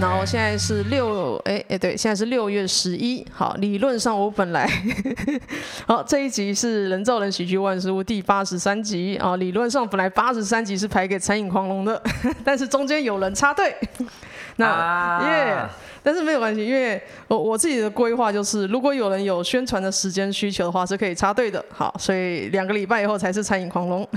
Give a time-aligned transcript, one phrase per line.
[0.00, 3.26] 然后现在是六，哎哎，对，现在是六月十一。
[3.32, 4.70] 好，理论上我本来，
[5.88, 9.34] 好，这一集是《人造人喜剧万事屋》第八十三集啊。
[9.36, 12.00] 理论上本来八十三集是排给餐饮狂龙的，
[12.44, 13.74] 但是中间有人插队。
[14.58, 15.52] 那耶。
[15.52, 21.62] 啊 yeah, 但是没有关系，因为我我自己的规划就是，如果有人有宣传的时间需求的话，是可以插队的。
[21.70, 24.08] 好，所以两个礼拜以后才是餐饮狂龙。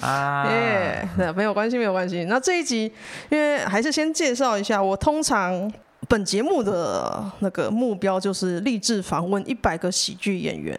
[0.00, 2.26] 啊， 耶，没有关系，没有关系。
[2.26, 2.92] 那这一集，
[3.28, 5.72] 因为还是先介绍一下，我通常
[6.06, 10.78] 本节目的那个目标就是励志访问一百个喜剧演员。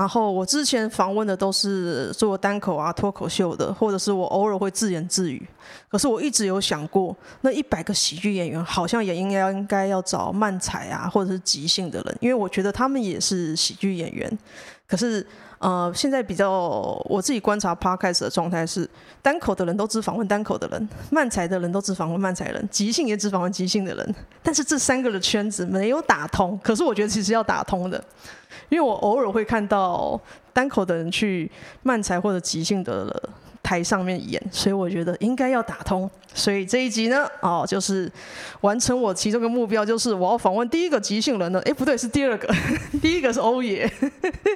[0.00, 5.46] 然后我之前访问的都是做单口啊、脱口秀的，或者是我偶尔会自言自语。
[5.90, 14.38] 可是我一直有想过，那一百个喜剧演员好像也应该应该要找漫才啊，或者是即兴的人，因为我觉得他们也是喜剧演员。
[14.86, 15.26] 可是
[15.60, 16.50] 呃，现在比较
[17.04, 18.88] 我自己观察 Podcast 的状态是，
[19.20, 24.14] 单口的人都只访问单口的人，慢才的人都只访问慢才人，即兴也只访问即兴的人。
[24.42, 28.02] 但是这三个的圈子没有打通，可是我觉得其实要打通的。
[28.70, 30.18] 因为我偶尔会看到
[30.54, 31.50] 单口的人去
[31.82, 33.30] 慢才或者即兴的
[33.62, 36.10] 台上面演，所以我觉得应该要打通。
[36.32, 38.10] 所以这一集呢，哦，就是
[38.60, 41.60] 完成我其中一个目标，就是我要访问第一个即兴人呢。
[41.64, 42.48] 哎，不对，是第二个，
[43.02, 43.90] 第一个是欧爷。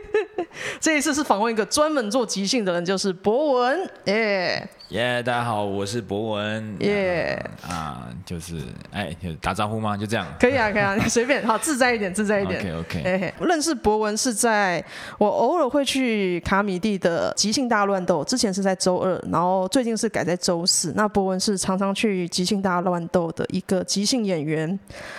[0.81, 3.91] 这一次是访问一个专门做即兴的人，就是博文。
[4.05, 4.69] 耶。
[4.95, 6.77] 耶，yeah, 大家好，我是博文。
[6.79, 8.61] 耶 Yeah.、uh, 啊，就是
[8.93, 9.97] 哎，就打招呼吗？
[9.97, 10.25] 就这样。
[10.39, 12.61] 可以啊，可以啊，你随便，好，自在一点，自在一点。
[12.61, 13.35] OK OK。
[13.41, 14.83] 认识博文是在
[15.19, 20.93] 我偶尔会去卡米蒂的即兴大乱斗，之前是在周二，然后最近是改在周四。
[20.95, 24.79] 那博文是常常去即兴大乱斗的一个即兴演员，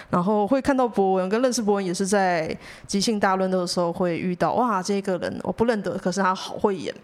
[0.10, 4.54] 然后会看到博文，跟认识博文也是在即兴大乱斗的时候会遇到。
[4.54, 6.96] 哇，这个人我不认得，可是他好会演。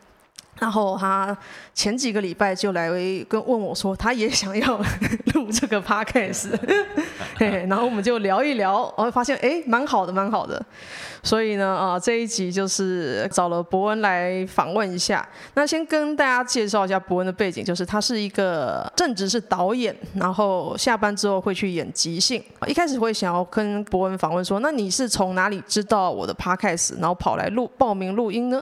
[0.62, 1.36] 然后他
[1.74, 2.88] 前几个礼拜就来
[3.28, 4.78] 跟问我说，他也想要
[5.34, 6.52] 录这个 podcast，
[7.68, 10.64] 然后我们就聊一聊，我会发现哎，蛮好的，蛮好的。
[11.24, 15.28] 所以呢，啊，这一集就是找了伯恩来访问一下。
[15.56, 22.44] 那先跟大家介绍一下伯恩的背景，就是他是一个正职是导演，然后下班之后会去演即兴。
[22.68, 28.62] 一开始会想要跟伯恩访问说，那你是从哪里知道我的 podcast，然后跑来录报名录音呢？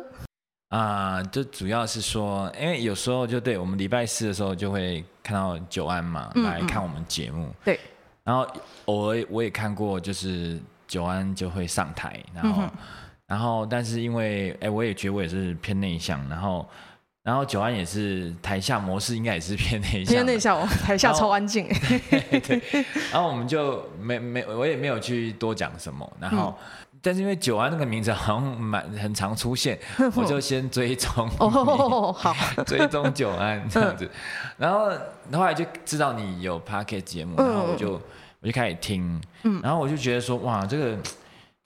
[0.69, 7.52] 啊，就主要是说，因为有时候就对我们礼拜四的时候就会看到九安嘛，来看我们节目。
[7.66, 7.80] 对，
[8.24, 8.47] 然后
[8.85, 12.72] 偶尔我也看过，就是九安就会上台，然后，嗯、
[13.25, 16.69] 然后但是因为哎，我也觉得我也是偏内向，然后，
[17.24, 21.68] 然后九安也是台下模式应该也是偏内向，偏内向，台下超安静。
[22.12, 22.62] 对，对，
[23.12, 26.56] 然后我们就没没我也没有去多讲什么，然后。
[26.59, 26.66] 嗯
[27.02, 29.80] 但是因为九安那个名字好像蛮很常出现，
[30.16, 34.10] 我就先追踪哦，好， 追踪九安这样子，
[34.58, 34.90] 然后
[35.32, 37.94] 后来就知道你有 Podcast 节目，然后我就
[38.42, 39.22] 我就开始听，
[39.64, 40.98] 然后我就觉得说哇，这个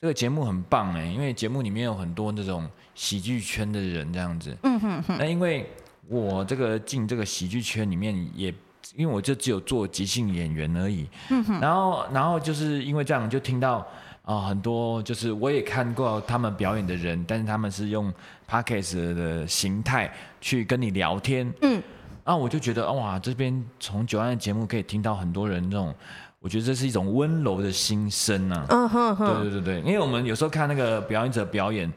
[0.02, 5.68] 这个节目很棒哎，因为节目里面有很多那种喜剧圈的人这样子，嗯哼哼，那因为
[6.08, 8.54] 我这个进这个喜剧圈里面也，
[8.96, 13.84] 因为我就只有做即兴演员而已，嗯哼，然后然后就是因为这样就听到。
[14.24, 18.12] 啊、哦，很多就是我也看过他们表演的人，但是他们是用
[18.50, 21.52] podcast 的形态去跟你聊天。
[21.62, 21.84] 嗯，
[22.24, 25.94] 啊我就觉得哇，这边从九安的节目可以听到很多人这种，
[26.40, 28.66] 我觉得这是一种温柔的心声啊。
[28.70, 31.92] 嗯哼哼，对对对对，因为我们有时候看那个表演者表演，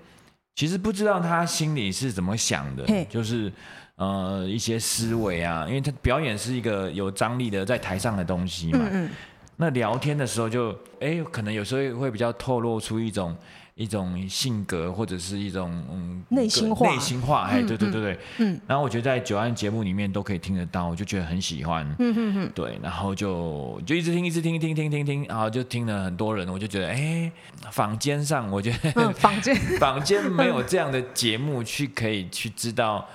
[0.57, 3.53] 其实不知道他心里是怎么想的，就是
[3.95, 8.81] 呃一些思维啊，因为他表演是一个有张力的在台上的东西嘛。
[8.83, 9.11] 嗯嗯
[9.57, 13.35] 那聊天的时候就，哎，可能有时候会比较透露出一种
[13.75, 18.61] 一种性格或者是一种嗯内心话，内心话，哎，对对对对，嗯。
[18.67, 22.79] 然后我觉得在九安节目里面都可以听得到，我就觉得很喜欢，嗯嗯嗯，对。
[22.83, 27.31] 然后就就一直听，一直听，听听听听，然后就听了很多人，我就觉得，哎，
[27.71, 33.07] 坊间上我觉得坊间坊间没有这样的节目去可以去知道。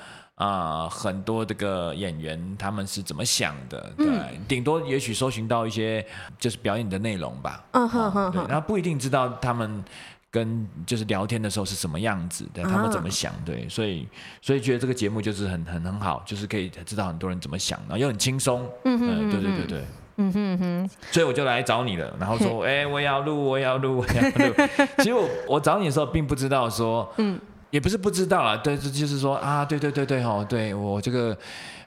[0.42, 3.94] 啊、呃，很多这个演员他们是怎么想的？
[3.96, 6.04] 对，嗯、顶多也许搜寻到一些
[6.40, 7.64] 就是表演的内容吧。
[7.74, 9.84] 嗯哼哼，对，然后不一定知道他们
[10.32, 13.32] 跟就是聊天的时候是什么样子的，他们怎么想？
[13.46, 14.08] 对，所以
[14.42, 18.68] 所以觉得这个节目就是很很很好，就是可以知道很多人怎么想，然后又很轻松。
[18.86, 19.86] 嗯哼，哼，对对对对。
[20.18, 20.90] 嗯哼哼。
[21.12, 24.56] 所以我就来找你了，然后说， 哎嘿，我要录，我要录，我要录。
[24.98, 27.40] 其实我我找你的时候，并不知道说，嗯。
[27.72, 31.36] 也不是不知道啦，对，这就是说啊，对对对对哦，对我这个，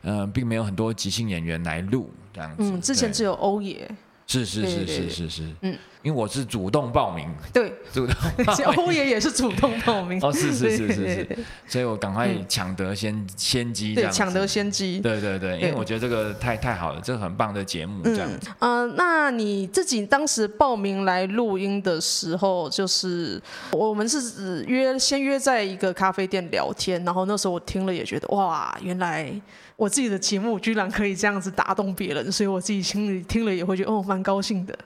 [0.03, 2.57] 嗯、呃，并没有很多即兴演员来录这样子。
[2.65, 3.89] 嗯，之前只有欧爷。
[4.27, 5.43] 是是是是是是。
[5.61, 8.15] 嗯，因为我是主动报名，对，主动。
[8.77, 18.29] 欧爷也是主动报名，哦，是是是是是，所以我赶快抢得先、嗯、先机，对，抢得先机，对对对，因为我觉得这个太太好了，这个很棒的节目，这样。
[18.61, 23.41] 嗯、呃，那你自己当时报名来录音的时候，就是
[23.73, 29.31] 我们是约先约在一个咖啡店聊天，然后那时候我听了也觉得哇，原来
[29.77, 34.79] 我自己的节目居然可以这样子打动别人，所以我自己心里听了也会觉得哦，蛮高兴的。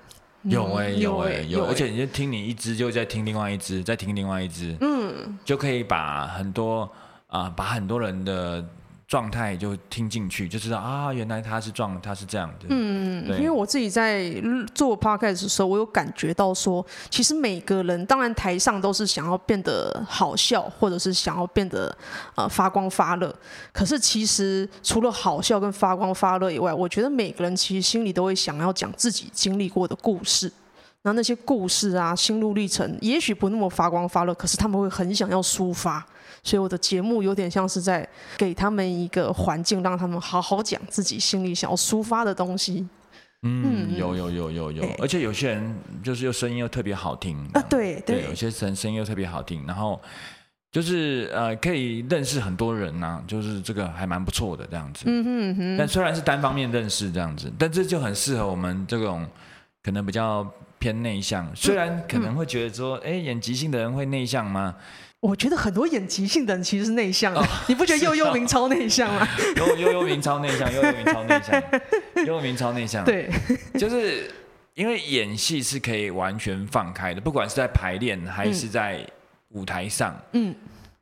[0.42, 6.82] 有哎、欸，有哎、欸，有，而且你就听你一支，就再听另外一支，再听另外一支，嗯，就可以把很多
[7.26, 8.64] 啊、呃，把很多人的。
[9.08, 12.66] 状态就听进去就知道啊，原来他是状，他是这样的。
[12.68, 14.30] 嗯，因为我自己在
[14.74, 21.96] 做 podcast 的时候，我有感觉到说，其实每个人当然台上都是想要变得好笑，或者是想要变得
[22.34, 23.34] 呃发光发热。
[23.72, 30.52] 可是其实除了好笑跟发光发热以外，我觉得每个人其实心里都会想要讲自己经历过的故事。
[31.00, 36.06] 然后那些故事啊，心路历程，也许不那么发光发热，可是他们会很想要抒发。
[36.42, 42.86] 所以我的节目有点像是在给他们一个环境，让他们好好讲自己心里想要抒发的东西。
[43.42, 50.00] 嗯，有有有有有，而且有些人就是又声音又特别好听啊，对对，有些人声音又特别好听，然后
[50.72, 55.04] 就是呃可以认识很多人呐、啊，就是这个还蛮不错的这样子。
[55.06, 55.76] 嗯哼哼。
[55.78, 59.24] 但虽然是单方面认识这样子，但这就很适合我们这种
[59.84, 60.44] 可能比较
[60.80, 64.74] 偏内向，虽然可能会觉得说，哎，演即兴的人会内向吗？
[65.20, 69.26] 我觉得很多演即兴的人其实是内向的，哦、 你不觉得悠悠明超内向吗？
[69.56, 71.62] 悠悠悠明超内向，悠悠明超内向，
[72.26, 73.04] 悠悠明超内向。
[73.04, 73.28] 对，
[73.78, 74.30] 就是
[74.74, 79.04] 因为演戏是可以完全放开的，不管是在排练还是在
[79.50, 80.16] 舞台上。
[80.32, 80.54] 嗯。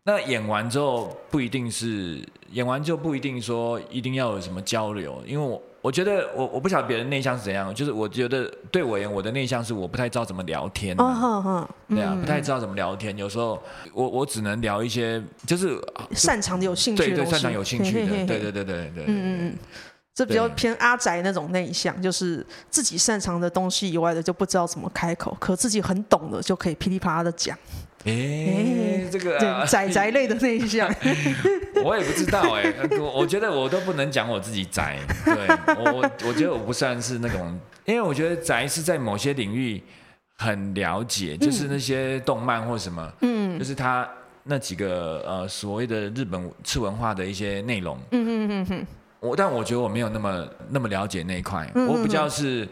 [0.04, 5.60] 那演完之后不一定是演完就不一定说一定要有什么交流，因为我。
[5.86, 10.96] 我觉得我我不晓得别人内向是怎样，就是我觉得对我而言，我的内向是我不太知道怎么聊天。
[10.98, 13.16] 哦对啊，不太知道怎么聊天。
[13.16, 13.62] 有时候
[13.92, 15.78] 我我只能聊一些就是
[16.10, 17.16] 擅长的、有兴趣的。
[17.18, 18.08] 对对，擅长有兴趣的。
[18.26, 19.04] 对对对对对。
[19.06, 19.56] 嗯嗯嗯，
[20.12, 27.56] 这比较偏阿宅那种内向，就是自己擅长的东西以外的就不知道怎么开口，可自己很懂的就可以噼里啪啦的讲。
[28.04, 30.88] 哎、欸，这个、啊、宅宅类的内向，
[31.86, 35.34] 我也不知道哎、欸， 我我觉得我都不能讲我自己宅，对
[35.76, 39.80] 我我我觉得我不算是那种，因为我觉得宅是在某些领域
[40.36, 44.08] 很了解，就是那些动漫或什么，嗯，就是他
[44.42, 48.86] 那几个呃所谓的日本次文化的一些内容，嗯嗯嗯嗯，
[49.20, 52.68] 我但我觉得我没有那么那么了解那一块，我比较是。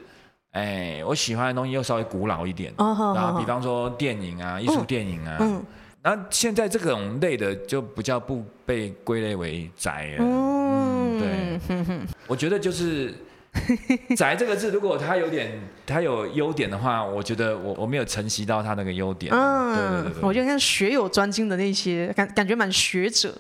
[0.55, 5.37] 哎，我喜欢的东西又稍微古老一点，然后比方说电影啊，艺术电影啊，
[6.05, 10.25] 然后现在这种类的就不叫不被归类为宅了。
[10.25, 11.59] 嗯，对，
[12.29, 13.15] 我觉得就是
[14.15, 19.33] 宅这个字，如果它有点它有优点的话，我觉得我我没有承袭到它那个优点。
[19.35, 23.35] 嗯，对对对，我觉得像学有专精的那些，感感觉蛮学者。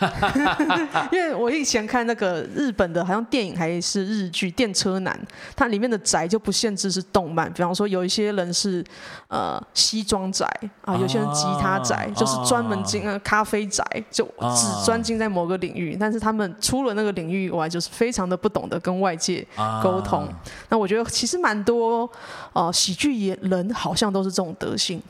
[1.12, 5.18] 因为我以前看那个日本的，好像电影还是日剧《电车男》，
[5.56, 8.84] 它里面的宅就不限制是动漫，比方说有一些人是
[9.28, 10.46] 呃西装宅
[10.82, 14.24] 啊，有些人吉他宅，就是专门进咖啡宅，就
[14.56, 15.96] 只专精在某个领域。
[15.98, 19.46] 但是他们出了那个领域以外，就是非常的不懂得跟外界
[19.82, 20.28] 沟通。
[20.68, 22.10] 那我觉得其实蛮多
[22.52, 25.02] 呃喜剧演人好像都是这种德性。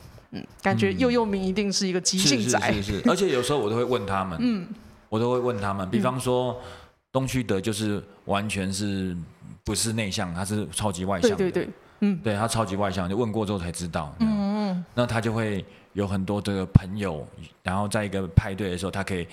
[0.61, 4.67] 感觉幼幼明一定是一个即兴仔，是是是是， 而且有时候我都会问他们，嗯，
[5.09, 6.59] 我都会问他们，比方说
[7.11, 9.15] 东区德就是完全是
[9.63, 17.27] 不是内向，他是超级外向的，对对对，嗯，对他超级外向，就问过之后才知道，嗯嗯，那他就会有很多的朋友，
[17.63, 19.27] 然后在一个派对的时候，他可以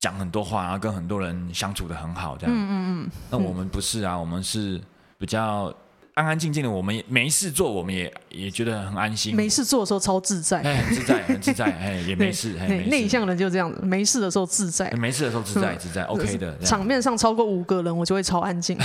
[0.00, 4.80] 讲很多话，然后跟很多人相处的很好，这样，嗯嗯嗯，那我们不是啊，我们是
[5.18, 5.74] 比较。
[6.16, 9.36] 安安静静的，我们也没事做，我们也也觉得很安心。
[9.36, 12.54] 没事做的时候超自在，哎，很自在，很自在， 哎，也没事。
[12.88, 16.58] 内向人就这样子，没事的时候自在，没事的时候自在，自在，OK 的。
[16.60, 18.78] 场面上超过五个人，我就会超安静。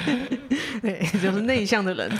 [0.80, 2.10] 对，就是内向的人。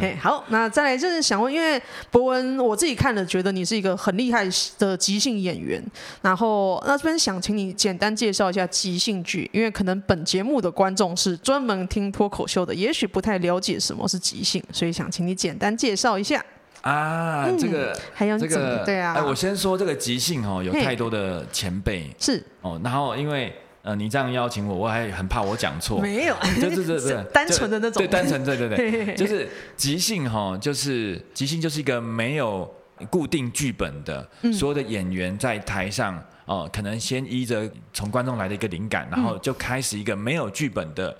[0.00, 4.44] 哎，好，那再来就是想问，因为博文我自己看了，觉得你是一个很厉害
[4.78, 5.82] 的即兴演员。
[6.20, 16.44] 然后那这边想请你简单介绍一下即兴剧，因为可能本节目的观众是专门听脱口秀的，也许不太了解什么是即兴，所以想请你简单介绍一下。
[16.80, 23.54] 啊，这个、嗯、还有这个对啊，哎，我先说这个即兴哦，有太多的前辈是哦，然后因为。
[23.84, 26.00] 呃，你这样邀请我，我还很怕我讲错。
[26.00, 28.02] 没有， 就是 这这单纯的那种。
[28.02, 32.66] 对，单纯，对对对， 就是即兴哈，就是即兴就是一个没有
[33.10, 41.14] 固定剧本的，所有的演员在台上哦、呃，可能先依着从观众来的一个灵感，然后就开始一个没有剧本的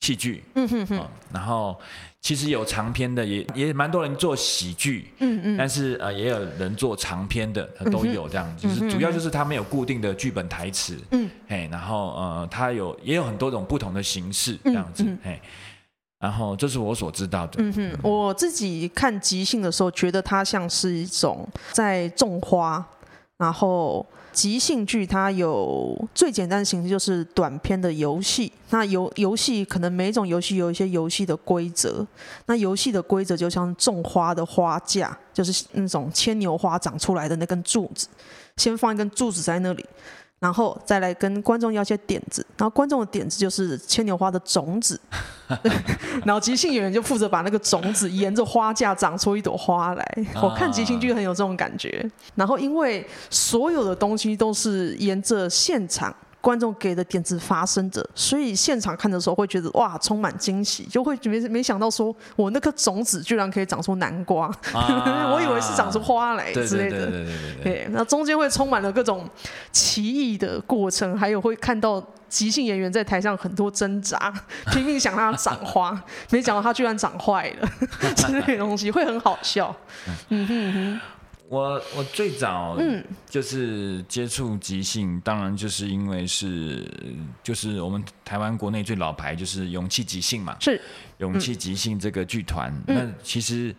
[0.00, 1.78] 戏剧，嗯哼哼，然后
[2.22, 15.40] 其实有长篇的，也也蛮多人做喜剧，嗯嗯，但是呃也有人做长篇的，都有这样，就是主要就是他没有固定的剧本台词，嗯，哎，然后呃他有也有很多种不同的形式这样子，嘿，
[16.18, 22.86] 然后这是我所知道的，嗯哼，我自己看即兴的时候，觉得它像是一种在种花，
[23.40, 24.06] 然后。
[24.32, 28.50] 即兴剧它有最简单的形式，就是短篇的游戏。
[28.70, 32.06] 那游游戏可能每一种游戏有一些游戏的规则。
[32.46, 38.06] 那游戏的规则就像种花的花架，就是那种牵牛花长出来的那根柱子，
[38.56, 39.84] 先放一根柱子在那里。
[40.40, 44.98] 然后再来跟观众要些点子，然后观众的点子就是牵牛花的种子，
[46.24, 50.18] 然后即兴演员就负责把那个种子沿着花架长出一朵花来。
[50.42, 52.10] 我看即兴剧很有这种感觉。
[52.34, 56.14] 然后因为所有的东西都是沿着现场。
[56.40, 67.06] 观众给的点子发生着，所以现场看的时候会觉得哇，充满惊喜，就会没没想到说我那颗种子居然可以长出南瓜，啊、 我以为是长出花来之类的。
[67.06, 69.28] 对对对对对，对，那中间会充满了各种
[69.70, 74.32] 奇异的过程，还有会看到即兴演员在台上很多挣扎，
[74.72, 77.68] 拼命想让它长花，没想到它居然长坏了
[78.16, 79.74] 之类的东西，会很好笑。
[80.30, 81.00] 嗯哼嗯哼。
[81.50, 86.88] 我我最早嗯就是接触即兴，嗯、当然就是因为是
[87.42, 90.80] 就是我们台湾国内最老牌就是勇气即兴嘛，是
[91.18, 92.72] 勇气即兴这个剧团。
[92.86, 93.74] 嗯、那其实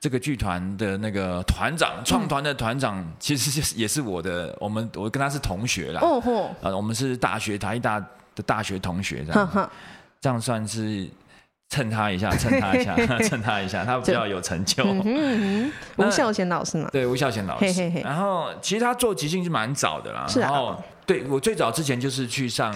[0.00, 6.00] 这个剧团的那个团长，创团的团长，其实就是也是我的，我们我跟他是同学啦。
[6.02, 8.00] 哦吼，呃，我们是大学台大
[8.34, 9.70] 的大学同学这样，呵呵
[10.20, 11.08] 这样算是。
[11.68, 12.96] 蹭他一下，蹭他一下，
[13.28, 14.84] 蹭他一下，他比较有成就。
[14.84, 17.64] 嗯嗯、 吴孝贤老师嘛，对，吴孝贤老师。
[17.64, 20.26] 嘿嘿嘿，然后其实他做即兴是蛮早的啦。
[20.28, 20.50] 是啊。
[20.50, 22.72] 然后对我最早之前就是去上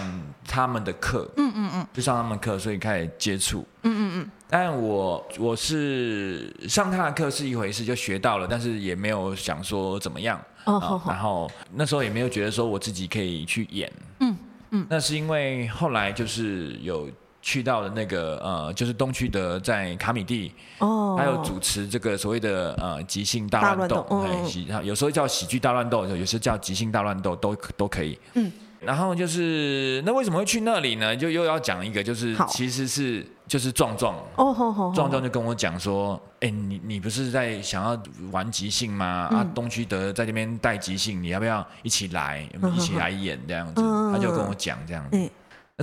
[0.47, 3.65] 他们的课，嗯嗯嗯，去上他们课，所以开始接触。
[3.83, 4.31] 嗯嗯嗯。
[4.49, 10.39] 但我我是上他的课是一回事，就学到了，但是也没有想说怎么样。
[10.65, 11.11] 哦好好。
[11.11, 13.91] 然后那时候也没有觉得说我自己可以去演。
[14.19, 14.37] 嗯
[14.71, 14.85] 嗯。
[14.89, 17.09] 那是因为后来就是有。
[17.41, 28.19] 去到了那个呃，就是东区德在卡米蒂，哦，还有主持这个所谓的呃即兴大乱斗，哎，喜，有时候叫喜剧大乱斗，有时候叫即兴大乱斗，都都可以。
[28.35, 31.15] 嗯，然后就是那为什么会去那里呢？
[31.15, 37.99] 就又要讲一个，就是其实是就是壮壮哦，壮壮就跟我讲说，哎，你你不是在想要
[38.31, 39.05] 玩即兴吗？
[39.05, 42.47] 啊，东区德在这边带即兴，你要不要一起来？
[42.61, 43.81] 我们一起来演这样子？
[44.13, 45.29] 他就跟我讲这样子。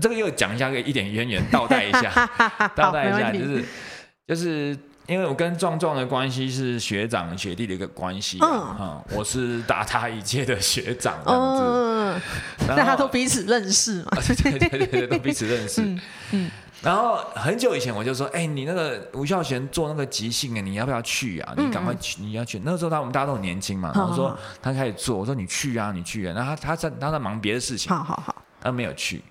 [0.00, 2.30] 这个又讲一下，个一点渊源，倒带一下，
[2.74, 3.64] 倒带一下，就是
[4.26, 4.76] 就是
[5.06, 12.20] 因为我跟壮壮的关系是学长学弟的一个关系，嗯，我是大他一届的学长这样子，嗯，
[12.68, 14.10] 大家都彼此认识嘛，
[14.42, 15.82] 对对对对，都彼此认识，
[16.32, 16.50] 嗯，
[16.82, 21.54] 然后很久以前我就说，哎，你那个吴孝贤做那个即兴啊，你要不要去啊？
[21.56, 22.60] 你赶快去，你要去。
[22.64, 26.32] 那个时候他我们大家都很年轻嘛，然后说他开始做，我说你去啊，你去啊。
[26.36, 29.22] 然后他他在他在忙别的事情，好好好，他没有去。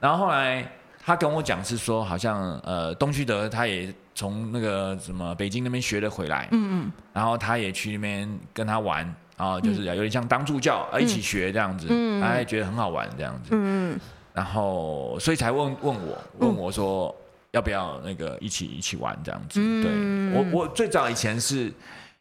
[0.00, 0.66] 然后后来
[1.04, 9.02] 他跟我讲是说，好像呃东区德他也从那个什么北京那边学了回来，嗯嗯，然后他也去那边跟他玩，
[9.36, 13.98] 然后就是有点像当助教，嗯、一起学这样子，嗯，他也觉得很好玩这样子，嗯，
[14.32, 17.14] 然后所以才问问我问我说
[17.52, 21.72] 要不要那个一起一起玩这样子，嗯、对我我最早以前是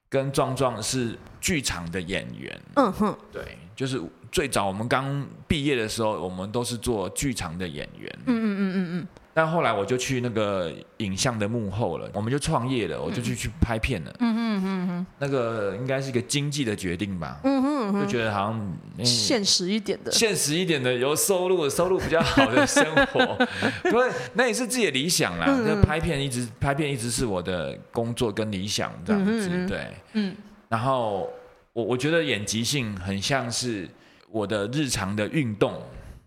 [0.09, 4.01] 跟壮壮是剧场的演员，嗯哼，对，就是。
[4.33, 8.19] 最早我们刚毕业的时候，我们都是做剧场的演员。
[8.25, 9.07] 嗯嗯嗯嗯嗯。
[9.31, 14.11] 但后来我就去那个影像的幕后了，我们就创业了，我就去去拍片了。
[14.19, 15.05] 嗯嗯嗯嗯。
[15.19, 17.41] 那个应该是一个经济的决定吧。
[17.43, 23.37] 嗯嗯，就觉得好像现实一点的，现实一点的，有收入，收入比较好的生活。
[23.85, 25.45] 对，那也是自己的理想啦。
[25.63, 29.67] 就拍片一直拍片一直是我的工作跟理想这样子。
[29.67, 29.93] 对。
[30.13, 30.35] 嗯。
[30.69, 31.29] 然后
[31.73, 33.87] 我我觉得演即兴很像是。
[34.33, 35.79] 我的日常的运动，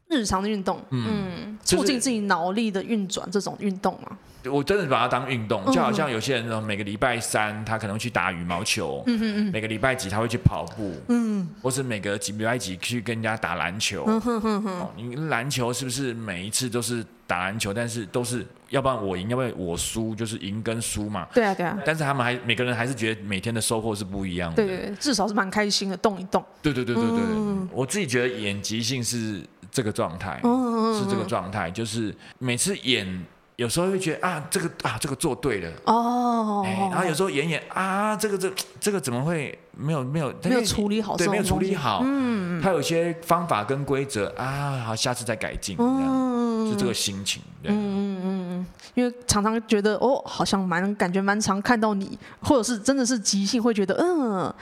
[0.08, 4.16] 日常的运动，嗯，促进自己脑力的运转，这种运动嘛，
[4.48, 27.20] 我真的把它当运动，就好像有些人每个礼拜三他可能去打羽毛球，嗯嗯，每个礼拜几他会去跑步，嗯，或是每个几礼拜几去跟人家打篮球，嗯哼哼哼，你篮球是不是每一次都是打篮球，但是都是要不然我赢，要不然我输，就是赢跟输嘛，对啊对啊，但是他们还每个人还是觉得每天的收获是不一样的，对对，至少是蛮开心的，动一动，对对对对对，
[27.72, 30.40] 我自己觉得演即兴是这个状态，
[30.98, 33.24] 是这个状态，就是每次演。
[33.56, 35.72] 有时候会觉得啊，这个啊，这个做对了。
[35.84, 41.16] 哦，然后有时候演演啊，这个这这个怎么会没有没有没有处理好？
[41.16, 42.00] 对，没有处理好。
[42.04, 45.76] 嗯，他有些方法跟规则啊，好，下次再改进。
[45.78, 47.42] 嗯，是这个心情。
[47.62, 54.52] 对，嗯嗯嗯因为常常觉得哦，好像蛮感觉蛮常看到你，或者是真的是即兴会觉得嗯。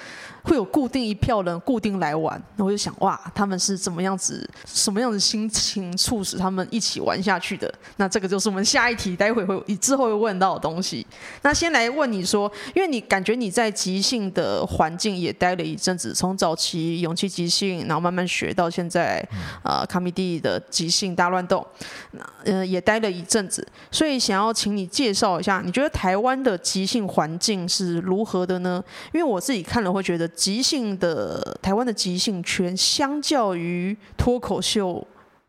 [0.46, 7.72] 会有固定一票人固定来玩，那我就想哇，他们是怎么样子，什么样的心情促使他们一起玩下去的？
[7.96, 11.06] 那这个就是我们下一题，待会会你之后会问到的东西。
[11.40, 19.26] 那先来问你说，因为你感觉你在即兴的环境也待了一阵子，从早期勇气即兴，然后慢慢学到现在，
[19.64, 21.66] 呃，卡米蒂的即兴大乱斗，
[22.44, 28.84] 呃，也待了一阵子，所以想要请你介绍一下，你觉得台湾的即兴环境是如何的呢？
[29.12, 30.30] 因为我自己看了会觉得。
[30.44, 35.02] 即兴的台湾的即兴圈，相较于脱口秀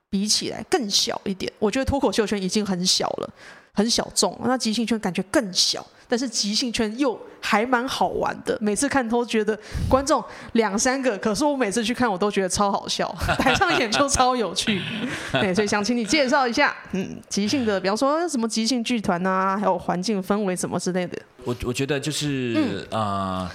[0.10, 1.52] 比起来更小一点。
[1.60, 3.30] 我觉得脱口秀圈已经很小了，
[3.74, 4.40] 很小众。
[4.44, 8.58] 那即兴圈感觉更小，但是即兴圈又还蛮好玩的。
[8.62, 9.58] 每次看都觉得
[9.90, 13.08] 观众两三个，可是我每次去看我都觉得超好笑，
[13.40, 14.82] 台上演出超有趣。
[15.34, 21.18] 对，所以想请你介绍一下，嗯，即兴的，比方说什么即兴剧团啊，还有环境氛围什么之类的。
[21.44, 22.98] 我我觉得就是啊。
[23.00, 23.52] 嗯呃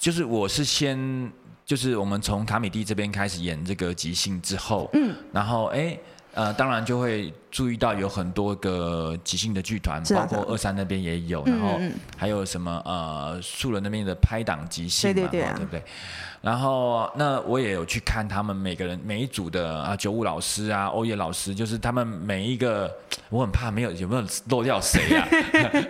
[0.00, 1.30] 就是我是先，
[1.62, 5.94] 就是我们从卡米蒂这边开始演这个即兴之后，嗯，然后哎，
[6.32, 11.78] 呃，当然就会注意到有很多个即兴的剧团，包括二三那边也有，然后
[12.16, 15.82] 还有什么呃树人那边的拍档即兴嘛，对对对，对不对？
[16.40, 22.90] 然后那我也有去看他们每个人每一组的啊，九五老师啊，欧耶老师，就是他们每一个，
[23.28, 25.28] 我很怕没有有没有漏掉谁啊？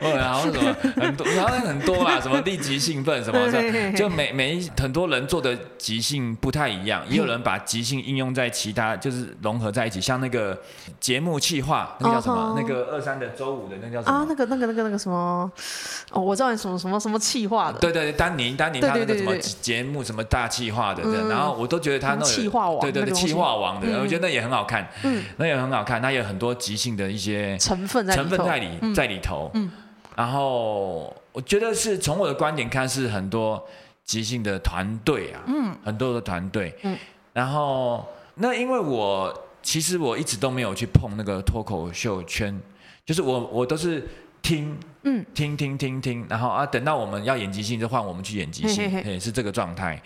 [0.01, 10.61] 然后什么很多，然后很多啦， 什么立即兴奋什么的，就每每一很多人做的即兴不太一样，也有人把即兴应用在其他，就是融合在一起，像那个
[10.99, 12.57] 节目企划，那个叫什么？
[12.61, 14.19] 那个二三的周五的那个叫什么？
[14.19, 15.49] 啊，那个那个那个那个什么？
[16.11, 17.79] 哦，我知道你什么什么什么气化的。
[17.79, 20.41] 对对对，丹尼丹尼他那个什么节目什么大。
[20.41, 29.71] 大气化的，然后我都觉得他那种，对对对，气化王的，我觉得那也很好看，嗯，那也很好看，他有很多即兴的一些成分在成分在里在里头，嗯，
[30.17, 33.63] 然后我觉得是从我的观点看是很多
[34.03, 36.97] 即兴的团队啊，嗯，很多的团队，嗯，
[37.35, 38.03] 然后
[38.37, 39.31] 那因为我
[39.63, 42.59] 其实我一直都没有去碰那个脱口秀圈，
[43.05, 44.07] 就是我我都是。
[44.43, 50.03] 听，嗯，听听听听，然后啊，等到我们要演即兴，就换我们去演即兴，嘿嘿嘿，是这个状态。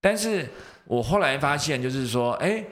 [0.00, 0.48] 但是
[0.86, 2.64] 我后来发现，就是说，哎，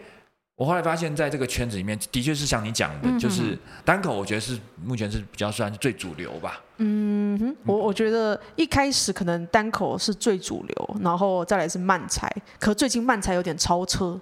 [0.56, 6.58] 我后来发现，在这个圈子里面，的确是像你讲的，嗯、就是单口，我觉得是目前是比较算是最主流吧。
[6.78, 14.18] 嗯哼，我我觉得一开始可能单口是最主流，然后再来是慢才，可最近慢才有点超车。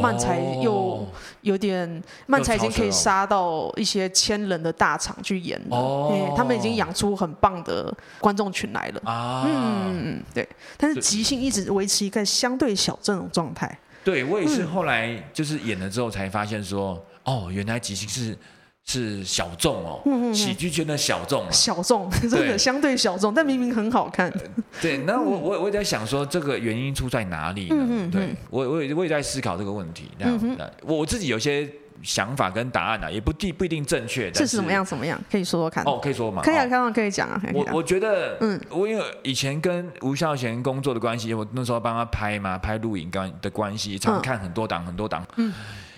[0.00, 1.06] 漫才又
[1.42, 9.02] 有点，漫才已经可以杀到一些千人的大场去演了，哦、他们已经养出很棒的观众群来了。
[9.04, 10.48] 啊，嗯，对。
[10.78, 13.78] 但是即兴一直维持一个相对小这种状态。
[14.02, 18.36] 对，我也是后来就是演了之后才发现说，嗯、哦，原来即兴是。
[18.84, 24.32] 是小众哦，喜剧圈的小众，小众真的相对小众，但明明很好看。
[24.80, 28.08] 对，那我我我也在想说，这个原因出在哪里呢？
[28.10, 30.10] 对我我也我也在思考这个问题。
[30.18, 31.66] 那那，我自己有些
[32.02, 34.30] 想法跟答案啊，也不定不一定正确。
[34.32, 34.84] 这是什么样？
[34.84, 35.18] 什么样？
[35.30, 35.84] 可以说说看。
[35.84, 36.42] 哦，可以说吗？
[36.42, 37.40] 可以啊，刚刚可以讲啊。
[37.54, 45.24] 我我觉得，嗯，我因为以前跟吴孝贤工作的关系，我那时候帮他拍嘛，拍录影关的关系，常看很多档很多档。
[45.36, 45.52] 嗯。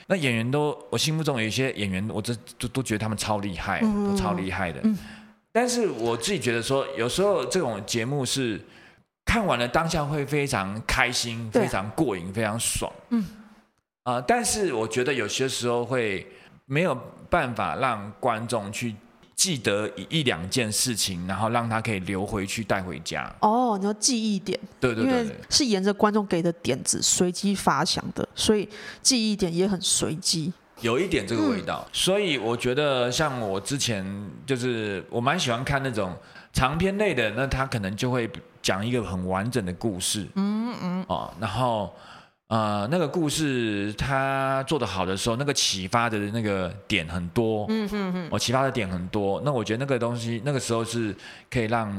[0.06, 4.80] 那演员都，我心目中有一些演员，我这都都觉得他们超厉害，嗯、都超厉害的。
[4.84, 4.98] 嗯、
[5.52, 8.60] 但是我自己觉得说，有时候这种节目是
[9.24, 12.92] 看完了当下会非常开心，非常过瘾，非常爽。
[13.10, 13.24] 嗯。
[14.02, 16.26] 啊、呃，但是我觉得有些时候会
[16.66, 16.94] 没有
[17.30, 18.94] 办法让观众去。
[19.36, 23.30] 记得一两件事情，然后让他可以留回去带回家。
[23.40, 28.68] 哦，你要记忆点，对对对，因为是沿着观众给的点子随机发想的，所以
[29.02, 31.84] 记忆点也很随机，有一点这个味道。
[31.86, 34.04] 嗯、所以我觉得，像我之前
[34.46, 36.14] 就是我蛮喜欢看那种
[36.52, 38.30] 长篇类的，那他可能就会
[38.62, 40.26] 讲一个很完整的故事。
[40.36, 41.92] 嗯嗯，哦，然后。
[42.48, 49.40] 呃，那个故事他做的好的时候，那个启发的那个点很多，嗯哼哼，我启发的点很多。
[49.46, 51.14] 那我觉得那个东西那个时候是
[51.50, 51.90] 可以让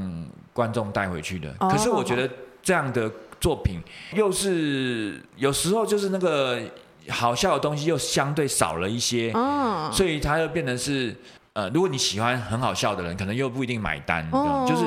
[0.52, 1.52] 观众带回去的。
[1.58, 2.30] 哦、可是我觉得
[2.62, 3.82] 这样的作品
[4.14, 6.60] 又是有时候就是那个
[7.08, 11.14] 好笑的东西又相对少了一些，哦、所以它又变成是
[11.54, 14.84] 呃，如果你喜欢很好笑的人，可能又不一定买单，哦、就是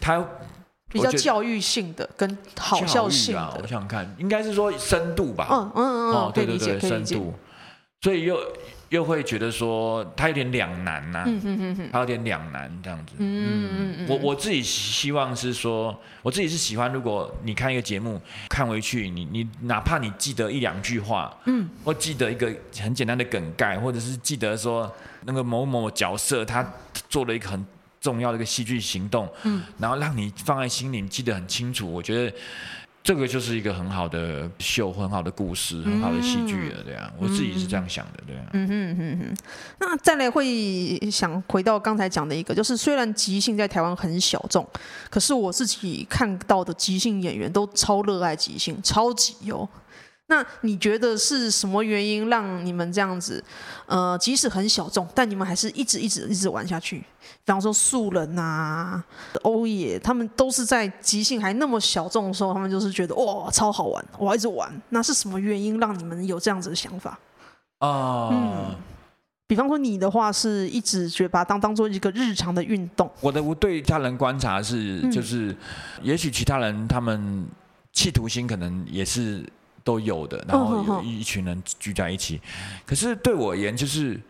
[0.00, 0.22] 他。
[0.96, 5.46] 比较教育性的跟好笑性的，我想看，应该是说深度吧。
[5.50, 7.34] 嗯嗯嗯，哦，对对对，深度。
[8.02, 8.38] 所以又
[8.90, 13.14] 又会觉得说他有点两难呐、啊，嗯哼哼哼他有点两难这样子。
[13.16, 26.64] 嗯嗯嗯我我自己希望是说，我自己是喜欢，如果你看一个节目看回去，你你哪怕你记得一两句话，嗯，或记得一个很简单的梗概，或者是记得说那个某某角色他
[27.08, 27.66] 做了一个很
[28.06, 32.36] 重要的一个戏剧行动，嗯，然后让你放在心里，记得很清楚，我觉得。
[33.06, 38.42] 这个就是一个很好的秀，很好的故事，很好的戏剧了，对啊，我自己是这样想的，对啊。
[38.52, 39.36] 嗯哼哼哼。
[39.78, 44.66] 那再来会想回到刚才讲的一个，就是虽然即兴在台湾很小众，
[45.08, 49.68] 可是我自己看到的即兴演员都超热爱即兴，超级有。
[50.28, 53.42] 那你觉得是什么原因让你们这样子？
[53.86, 56.98] 呃，即使很小众，但你们还是一直一直一直玩下去。
[56.98, 59.04] 比方说素人啊、
[59.42, 64.68] 欧野，他们都是在即兴还那么小众的时候，他们就是觉得哇超好玩，我要一直玩。
[64.88, 67.16] 那是什么原因让你们有这样子的想法？
[67.78, 68.74] 啊、uh，嗯，
[69.46, 73.08] 比方说你的话是一直觉得把它当当做一个日常的运动。
[73.20, 75.56] 我的我对他人观察是，就是、嗯、
[76.02, 77.46] 也许其他人他们
[77.92, 79.46] 企图心可能也是。
[79.86, 82.40] 都有的，然后有一群人聚在一起。
[82.84, 84.20] 可是对我而言，就是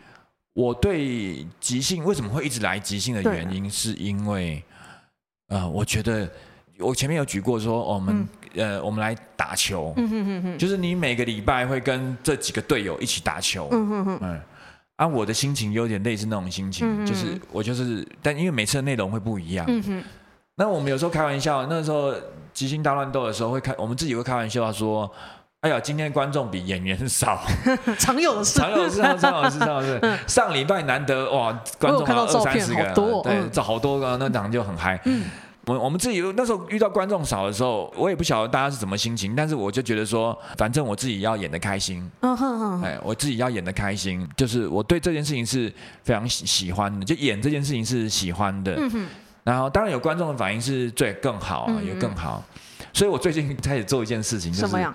[0.52, 4.62] 我对即兴为什么会一直来即兴的原因，是因为，
[5.48, 6.30] 呃，我觉得
[6.78, 9.94] 我前面有举过说，我们呃，我们来打球，
[10.58, 14.38] 就是你每个礼拜会跟这几个队友一起打球，嗯，
[14.96, 20.04] 啊，我的心情有点类似那种心情，就是我就是，但因为每次的内容会不一样，嗯。
[20.58, 22.14] 那我们有时候开玩笑，那时候
[22.52, 25.10] 即兴大乱斗的时候会开，我们自己会开玩笑说。
[25.66, 27.44] 哎呀，今天观众比演员少，
[27.98, 29.98] 常有的事，常有的事，常有的事，常有的事。
[30.00, 34.96] 嗯、上礼拜难得哇，观众看到二三十个，多对，好多个，那场就很嗨。
[35.06, 35.24] 嗯，
[35.64, 42.08] 我我们自己那时候遇到观众少的时候，我也不晓得大家是什么心情，但是我就觉得说，反正我自己要演的开心。
[42.20, 45.72] 嗯哼哼，哎，我自己要演的开心，就是我对这件事情是
[46.04, 48.76] 非常喜喜欢的，就演这件事情是喜欢的。
[48.78, 49.06] 嗯哼，
[49.42, 52.40] 然后当然有观众的反应是最更好啊，也更好。
[52.92, 54.66] 所以我最近开始做一件事情，就是。
[54.68, 54.94] 什么样？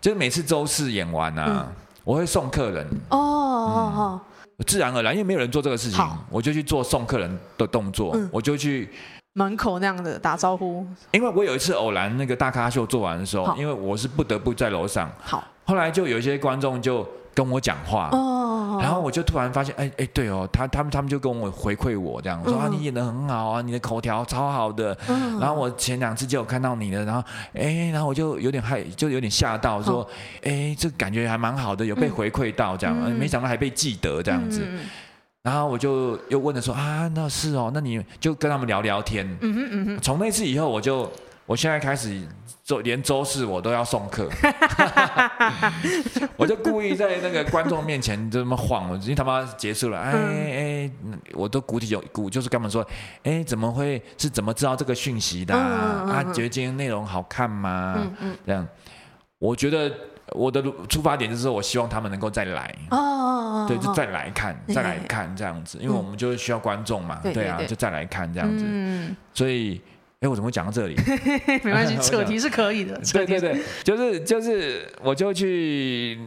[0.00, 1.72] 就是每次周四演完啊，嗯、
[2.04, 2.86] 我会送客人。
[3.10, 4.20] 哦哦哦，
[4.66, 8.88] 自然而然，因为没有人做这个事情，我就去做送客人的动作，嗯、我就去
[9.34, 10.86] 门口那样的打招呼。
[11.12, 18.78] 因为我有一次偶然那个大咖秀做完的时候，因为我是不得不在楼上，好，后来就有一些观众就跟我讲话哦。
[18.80, 24.96] 然后我就突然发现，哎哎，对哦，他他们他们就跟我回馈我这样，说啊，你演的很好啊，你的口条超好的。
[25.38, 30.06] 然后我前两次就有看到你的，然后哎，然后我就有点害，就有点吓到，说，
[30.42, 34.66] 哎，这感觉还蛮好的，有被回馈到这样，没想到还被记得这样子。
[35.42, 39.28] 然后我就又问了说啊，那是哦，那你就跟他们聊聊天。
[40.00, 41.10] 从那次以后，我就
[41.44, 42.22] 我现在开始。
[42.70, 44.28] 周连周四我都要送客，
[46.38, 50.90] 我就故意在那个观众面前这么晃，因为他妈结束了，哎哎，
[51.32, 52.86] 我都鼓起有鼓，就是跟他们说，
[53.24, 56.06] 哎，怎么会是怎么知道这个讯息的啊？
[56.08, 57.96] 啊，觉得今天内容好看吗？
[57.98, 58.64] 嗯嗯，这样，
[59.40, 59.92] 我觉得
[60.28, 69.80] 我的出发点就是我希望他们能够再来哦，对，就再来看，再来看这样子，因为我们就需要观众嘛，对啊，就再来看这样子，嗯，所以。
[70.20, 70.94] 哎，我怎么会讲到这里？
[71.64, 73.00] 没关系， 扯题是可以的。
[73.12, 76.18] 对对对，就是就是，我就去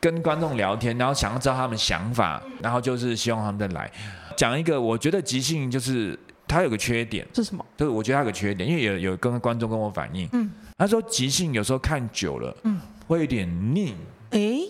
[0.00, 3.90] 跟观众聊天，然后想要知道他们想法，然后就是希望他们再来
[4.36, 4.80] 讲一个。
[4.80, 7.64] 我觉得即兴就是它有个缺点是什么？
[7.76, 13.94] 就是我觉得它有个缺点，因为有有跟观众跟我反映，嗯，他说即兴有时候看久了，嗯，会有点腻。
[14.30, 14.60] 哎，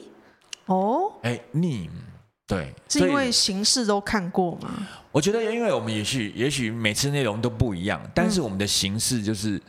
[0.66, 1.88] 哦，哎，腻。
[2.46, 4.86] 对，是因为形式都看过吗？
[5.10, 9.60] 我觉得，因为我们也许也许每次内容都不一样，但是我们的形式就是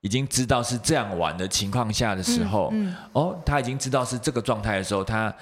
[0.00, 5.34] 已经知道是这样玩的情况下的时候，嗯嗯、哦，他已经知道是这个状态的时候，他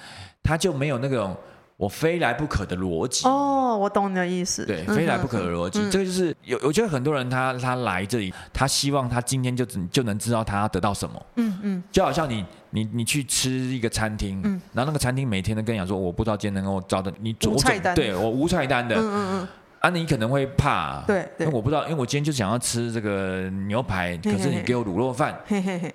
[0.43, 1.35] 他就没有那种。
[1.77, 3.27] 我非来不可的逻辑。
[3.27, 4.65] 哦，我懂你的意思。
[4.65, 6.59] 对，非来不可的逻辑，嗯、这个就是有。
[6.63, 11.25] 我觉得很多人他他来这里，他希望他今天就就能知道他要得到什么。
[11.35, 18.95] 嗯嗯，嗯就好像你你你去吃一个餐厅，嗯，然后那个餐厅每天都跟你讲说，我不知道今天能够找的你无菜单，对我无菜单的。
[18.95, 19.47] 嗯嗯嗯。
[19.79, 25.37] 啊，你可能会怕，对，因为我不知道，因为我今天就想要吃这个牛排，可是你给我卤肉饭，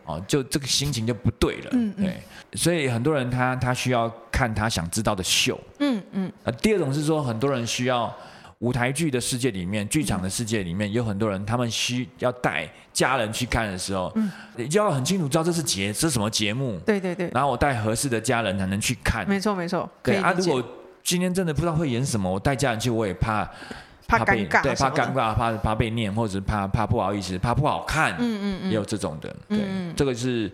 [0.04, 2.20] 哦，就这个心情就不对了，对，
[2.54, 8.14] 所以很多人他他需要看他想知道的秀，嗯嗯，啊，第二种是说很多人需要
[8.58, 20.62] 舞台剧的世界里面，剧场的世界里面有很多人，他们需要带家人去看的时候，嗯，你就要很清楚知道这是节这是什么节目，对对对，然后我带合适的家人才能去看，没错没错，对啊，如果。
[21.04, 23.48] 今天真的不知道会演什么，我带家人去，我也怕
[24.09, 29.59] 怕尴尬，对，怕尴尬，怕怕被念，或者怕怕不好意思，怕不好看，嗯嗯嗯，也有这种的，对，
[29.94, 30.51] 这个是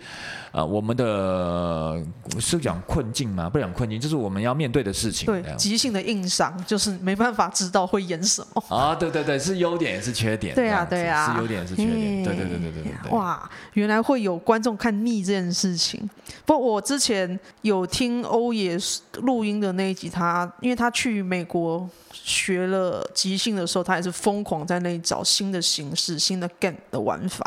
[0.50, 2.02] 呃我们的
[2.40, 3.48] 是讲困境吗？
[3.48, 5.26] 不讲困境，就是我们要面对的事情。
[5.26, 8.76] 对，即兴的硬伤就是没办法知道会演什么。
[8.76, 10.52] 啊，对对对，是优点也是缺点。
[10.52, 12.24] 对啊，对啊，是优点也是缺点。
[12.24, 13.12] 对对对对对对。
[13.12, 16.10] 哇，原来会有观众看腻这件事情。
[16.44, 18.76] 不，我之前有听欧爷
[19.20, 27.44] 录音的那一集，他因为他去美国学了即兴的时候，他也是疯狂在那里找新的形式、新的 game 的玩法。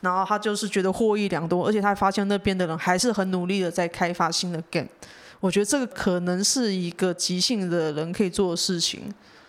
[0.00, 4.86] 然后他就是觉得获益良多，而且他还发现那边的人还是很努力的在开发新的 game。
[5.40, 9.02] 我觉得这个可能是一个即兴的人可以做的事情。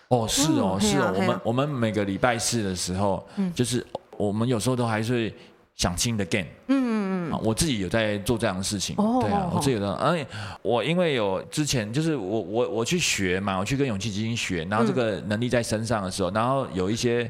[0.08, 1.14] 哦，是哦，嗯、是哦。
[1.16, 3.86] 我们我们每个礼拜四的时候，嗯、就是
[4.18, 5.36] 我们有时候都还是会
[5.76, 6.48] 想新的 game。
[6.68, 7.42] 嗯嗯嗯。
[7.44, 8.96] 我自己有在做这样的事情。
[8.98, 9.20] 哦。
[9.22, 9.94] 对啊，我自己有的。
[9.96, 10.26] 哎，
[10.62, 17.30] 我因为有之前就是我我我去学嘛，我去跟勇气基金学，然后这个能力在身上的时候，嗯、然后有一些。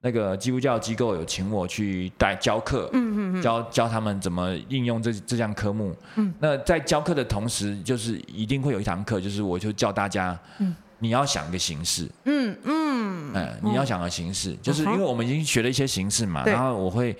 [0.00, 5.92] 那个基督教机构有请我去带教课，嗯嗯嗯，教教他们怎么应用这这项科目。
[6.14, 17.16] 嗯，那在教课的同时，就是一定会有一堂课，就是我就教大家，嗯，你要想一个形式，嗯嗯，哎，你要想个形式，就是因为我们已经学了一些形式嘛，然后我会。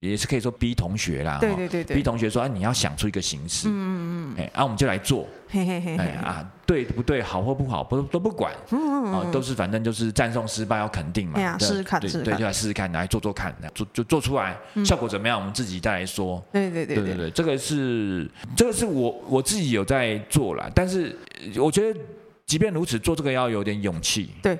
[0.00, 7.22] 也是可以说逼同学啦，对对对对，逼同学说，哎，你要想出一个形式，嗯嗯嗯，哎，然后我们就来做，嘿嘿嘿，哎啊，对不对？
[7.22, 15.38] 好或不好，不都不管，嗯嗯啊都是反正就是赞颂失败要肯定嘛，对呀，试试看，对对，就来试试看，来做做看，做就做出来，效果怎么样？
[15.38, 16.70] 我们自己再来说，对。
[16.70, 21.14] 对对对对，这个是这个是我我自己有在做啦，但是
[21.58, 22.00] 我觉得
[22.46, 24.58] 即便如此，做这个要有点勇气，对。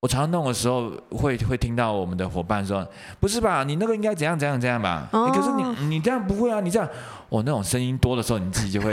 [0.00, 2.86] 我常常弄的时候会，会会听到我们的伙伴说
[3.20, 6.88] ：“不是吧，你那个应该怎样怎样怎样吧？”哦欸、可是你你这样不会啊，你这样，
[7.28, 8.90] 我、哦、那种声音多的时候，你自己就会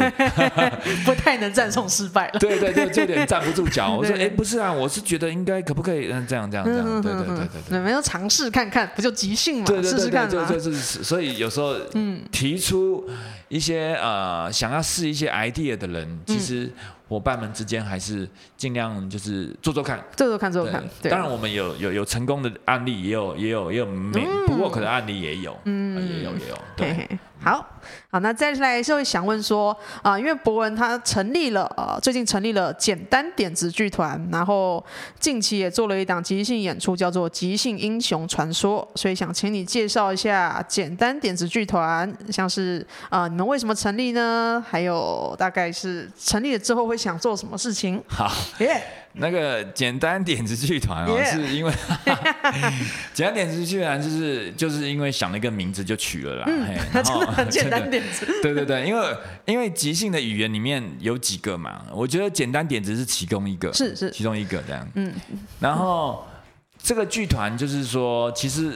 [1.06, 2.40] 不太能赞颂失败了。
[2.42, 3.96] 对对对，就有点站不住脚。
[3.96, 9.66] 我说： “哎、欸，不是啊，我是觉得应该可不可以嗯这样这样这样？”对对对对对，对，没有尝试看看，不就即兴嘛？
[9.82, 10.46] 试试看嘛。
[10.46, 13.10] 就是所以有时候嗯，提出
[13.48, 16.66] 一些呃想要试一些 idea 的人，其实。
[16.66, 16.74] 嗯
[17.08, 20.84] 伙伴们之间还是尽量就是做做看，做做看，做做看。
[21.02, 26.58] 对，当然我们有有有成功的案例，也有也有也有没不 work 的案例也有，嗯，也有也有。
[26.76, 27.08] 对，
[27.40, 27.66] 好
[28.10, 29.72] 好，那再来就会想问说
[30.02, 34.84] 啊、呃，因为博文他成立了呃，最近成立了简单点子剧团，然后
[35.18, 44.62] 近期也做了一档即兴演出，叫做《即兴英雄传说》，所以想请你介绍一下简单点子剧团，像是啊、呃，你们为什么成立呢？
[44.68, 46.98] 还有大概是成立了之后会。
[46.98, 48.04] 想做什么事情？
[48.08, 48.82] 好，Yeah.
[49.20, 51.72] 那个简单点子剧团哦 是因为
[53.14, 56.44] 简单点子剧团就是就是因为想了一个名字就取了啦。
[56.48, 58.26] 嗯， 然后真的很简单点子。
[58.42, 64.88] 对对对，因为因为即兴的语言里面有几个嘛，我觉得简单点子是其中一个，是是其中一个这样。
[64.96, 65.14] 嗯，
[65.60, 66.26] 然后
[66.82, 68.74] 这个剧团就是说，其实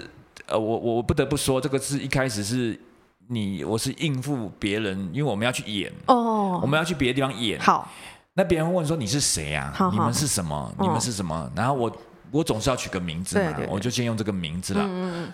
[0.48, 2.80] 呃，我我不得不说，这个是一开始是。
[3.28, 7.58] 你我是应付别人，因为我们要去演哦，oh, 我们要去别的地方演。
[7.62, 7.90] 好，
[8.34, 9.74] 那别人会问说，你是谁啊？
[9.76, 10.88] 好好，你们是什么？Oh.
[10.88, 11.52] 你们是什么？
[11.56, 11.92] 然后我
[12.32, 14.82] 我总是要取个名字嘛，对对对，我就先用这个名字了。
[14.86, 15.32] 嗯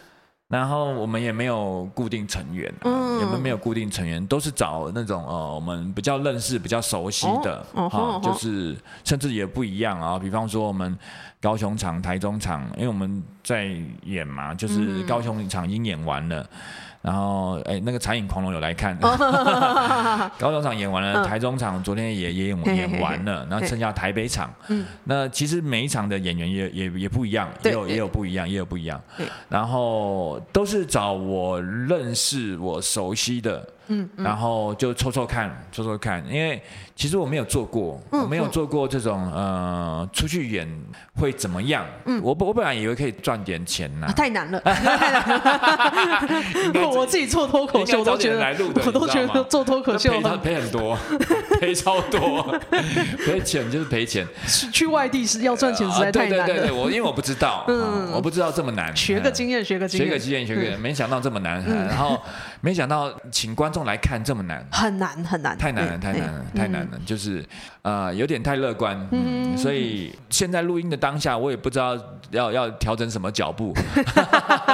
[0.50, 10.18] 然后我们也没有固定成员，啊，嗯，我们没有固定成员，都是找那种呃我们比较认识、比较熟悉的，哦，哦就是甚至也不一样啊。
[10.18, 10.98] 比方说我们
[11.42, 16.42] 高雄场、台中场，因为我们在演嘛，就是高雄场已经演完了。
[16.42, 16.48] 嗯
[17.02, 18.98] 然后，哎，那个残影狂龙有来看，
[20.38, 24.54] 高雄场演完了，台中场昨天也也演演完了，然后剩下台北场。
[24.68, 29.02] 嗯，那其实每一场的演员也也也不一样，也有也有不一样，也有不一样。
[29.48, 33.68] 然后都是找我认识、我熟悉的。
[33.88, 36.62] 嗯，然后就抽抽看，抽抽看，因为
[36.96, 40.68] 其实我没有做过，我没有做过这种呃出去演
[41.16, 41.86] 会怎么样？
[42.06, 46.88] 嗯，我我本来以为可以赚点钱呐，太难了，太难了。
[46.98, 50.98] 我自己做脱口秀，我都觉得我都觉得做脱口秀赔赔很多，
[51.60, 52.44] 赔超多，
[53.26, 54.28] 赔钱就是赔钱。
[54.72, 56.46] 去外地是要赚钱实在太难了。
[56.46, 62.20] 对对对，我因为我不知道，嗯，我不知道这么难，学个经验，学个经验，学个经验，学个，没想到这么难，然后
[62.62, 63.88] 没想到请观众。
[63.88, 67.42] 来看这么难，很难很难，太难了太难了太难了，就是
[67.84, 71.98] 呃有点太乐观，嗯，所以现在录音的当下，我也不知道
[72.32, 73.74] 要要调整什么脚步，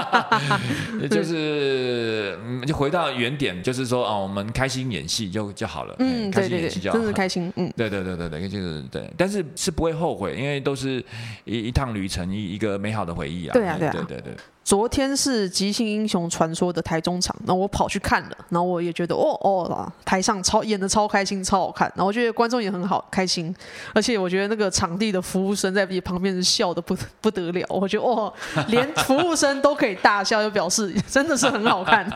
[1.11, 11.05] 就是就回到原点，就是说哦，我们开心演戏就就好了，嗯，开心演戏就好，真的开心，嗯，对对对对对，就是对，但是是不会后悔，因为都是
[11.45, 14.33] 一一趟旅程，一一个美好的回忆啊，对啊对啊，对对对。
[14.63, 23.53] 昨天是《即兴英雄传说》的台中场，然后我跑去看了，然后我也觉得哦哦啦，台上超演得超开心，超好看，然后我觉得观众也很好开心，
[23.93, 28.31] 而且我觉得那个场地的服务生在旁边是笑得不不得了，我觉得哦，
[28.69, 32.09] 连服务生都可以大笑，就表示真的是很好看。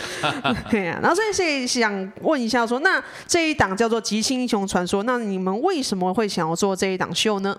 [0.70, 7.56] 对呀、啊，然后所以想问一下说，那这一档叫做《即兴英雄传说》，那你们为什么会想要做这一档秀呢？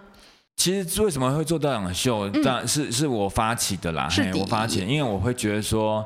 [0.58, 2.28] 其实为什么会做这档秀？
[2.43, 6.04] 当然是是我发起的啦，嘿，我发起，因为我会觉得说，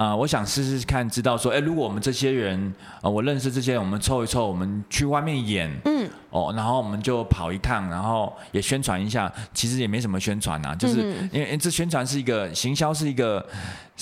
[0.00, 2.58] 啊、呃，我想试试看，知道说，哎，如果我们这些人，
[2.96, 13.46] 啊、呃，我认识这些人，我们凑一凑，我们去外面演，嗯，哦，然后我们就跑一趟，然后也宣传一下，其实也没什么宣传呐，就是因为这宣传是一个行销，是一个。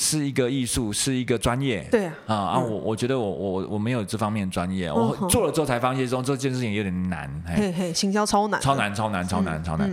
[0.00, 1.80] 是一个艺术，是一个专业。
[1.90, 7.28] 对啊，啊啊，我我觉得我我我没有这方面专业，我做了之后才发现说这件事情有点难。
[7.44, 9.92] 嘿嘿，行销超难，超难，超难，超难，超难。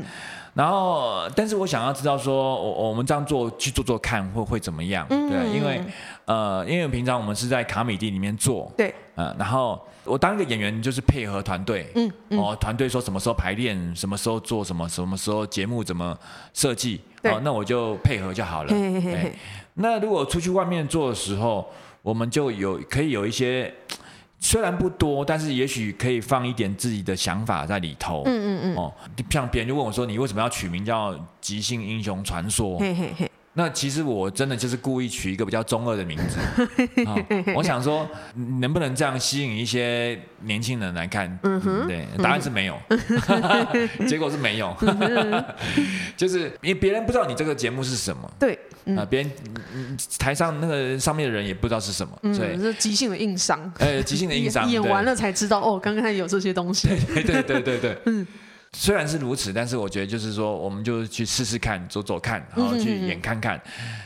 [0.56, 5.06] 然后，但是我想要知道说，我我们这样做去做做看会会怎么样？
[5.10, 5.84] 对，因为
[6.24, 16.18] 呃，因为平常我们是在卡米地里面做，对，呃，然后我当一个演员就是配合团队，嗯，哦，团队说什么时候排练，什么时候做什么，什么时候节目怎么
[16.54, 18.74] 设计，哦，那我就配合就好了。
[19.74, 21.70] 那如果出去外面做的时候，
[22.02, 23.74] 我们就有可以有一些，
[24.46, 28.22] 虽然不多，但是也许可以放一点自己的想法在里头。
[28.26, 28.76] 嗯嗯嗯。
[28.76, 28.94] 哦，
[29.32, 33.32] 像别人就问我说：“你为什么要取名叫《即兴英雄传说》？”嘿嘿嘿。
[33.58, 36.38] 那其实我真的就是故意取一个比较中二的名字，
[37.08, 38.08] 哦、我想说
[38.60, 41.40] 能不能这样吸引一些年轻人来看？
[41.42, 45.46] 嗯哼，对，答案是没有，嗯、 结果是没有，嗯、
[46.18, 49.32] 就是因为别人不知道你这个节目是什么，对，嗯、啊，别人
[50.18, 58.26] 台上那个上面的人也不知道是什么，嗯、对，是即兴的硬伤，呃，即兴的硬伤，演完了才知道哦，刚刚有这些东西，对对对对对，嗯。
[58.78, 63.56] 虽然是如此，但是我觉得就是说，我们就去试试看，走走看，然后去演看看，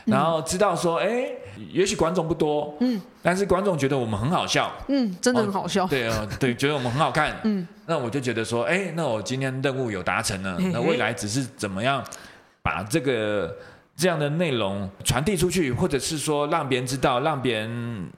[0.06, 1.26] 嗯、然后知道说，哎，
[1.74, 12.06] 也许观众不多，嗯，但是观众觉得我们很好笑，嗯，真的很好笑，哦、对啊，对， 觉得我们很好看，嗯，那我就觉得说，哎，那我今天任务有达成了，那未来只是怎么样
[12.62, 13.52] 把这个
[14.00, 18.10] 这样的内容传递出去，或者是说让别人知道，让别人。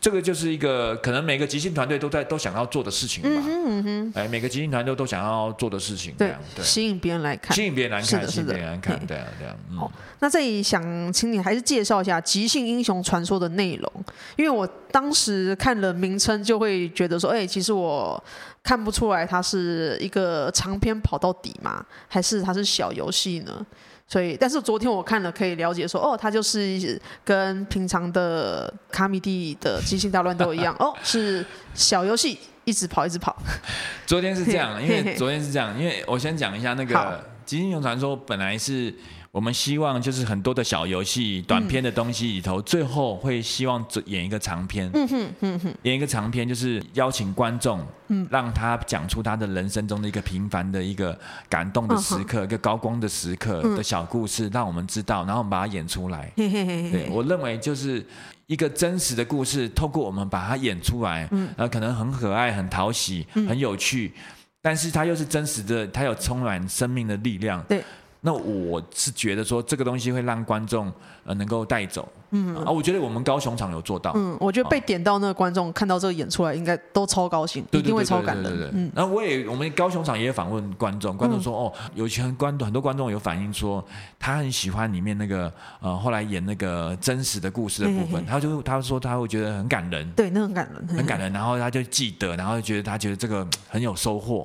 [0.00, 3.28] 这个就是一个可能每个即兴团队都在都想要做的事情吧。
[3.44, 4.12] 嗯哼。
[4.14, 6.14] 哎，每个即兴团队都想要做的事情。
[6.16, 7.56] 对，对，吸引别人来看。
[7.56, 9.04] 吸引别人来看，吸引别人来看。
[9.04, 9.56] 对啊，对啊。
[9.76, 9.90] 好，
[10.20, 13.92] 那这里想请你还是介绍一下《即兴英雄传说》的内容，
[14.36, 18.22] 因为我当时看了名称就会觉得说，哎，其实我
[18.62, 23.66] 看不出来它是一个长篇跑到底嘛，还是它是小游戏呢？
[24.10, 33.36] 所以，但是昨天我看了，可以了解说，哦，它就是跟平常的卡米蒂的即兴大乱斗一样， 哦，是小游戏，一直跑，一直跑。
[34.06, 38.92] 昨天是这样，因为 昨天是这样，因为我先讲一下那个即兴英雄传说本来是。
[39.32, 44.90] 我们希望就是很多的小游戏、短片的东西里头，嗯、最后会希望演一个长片。
[44.92, 51.16] 嗯哼，嗯哼，演一个长片就是邀请观众，嗯，让他讲出他的人生中的一个平凡的一个
[51.48, 56.32] 感动的时刻，嗯、一个高光的时刻的小故事，嗯、让我们知道，然后我们把它演出来。
[56.36, 58.04] 嘿嘿嘿嘿对，我认为就是
[58.46, 64.22] 一个真实的故事，透过我们把它演出来，嗯，然后可能很可爱、很讨喜、很有趣，嗯、
[64.60, 67.62] 但是它又是真实的，它有充满生命的力量。
[67.68, 67.84] 对。
[68.20, 70.92] 那我是觉得说，这个东西会让观众
[71.24, 72.06] 呃能够带走。
[72.30, 74.12] 嗯啊，我觉得我们高雄场有做到。
[74.14, 78.70] 嗯，我觉得被点到那个观众看到这个演出来，应该都超高兴，一定会超感人。
[78.72, 83.84] 嗯，然后我也我们高雄场也有访问观众，观众说哦，有些观很多观众有反映说，
[84.18, 90.10] 他很喜欢里面那个呃后来演那个真实的故事的部分，他就他说他会觉得很感人。
[90.12, 91.32] 对，那很感人，很感人。
[91.32, 94.44] 然后他就记得，然后觉得他觉得这个很有收获。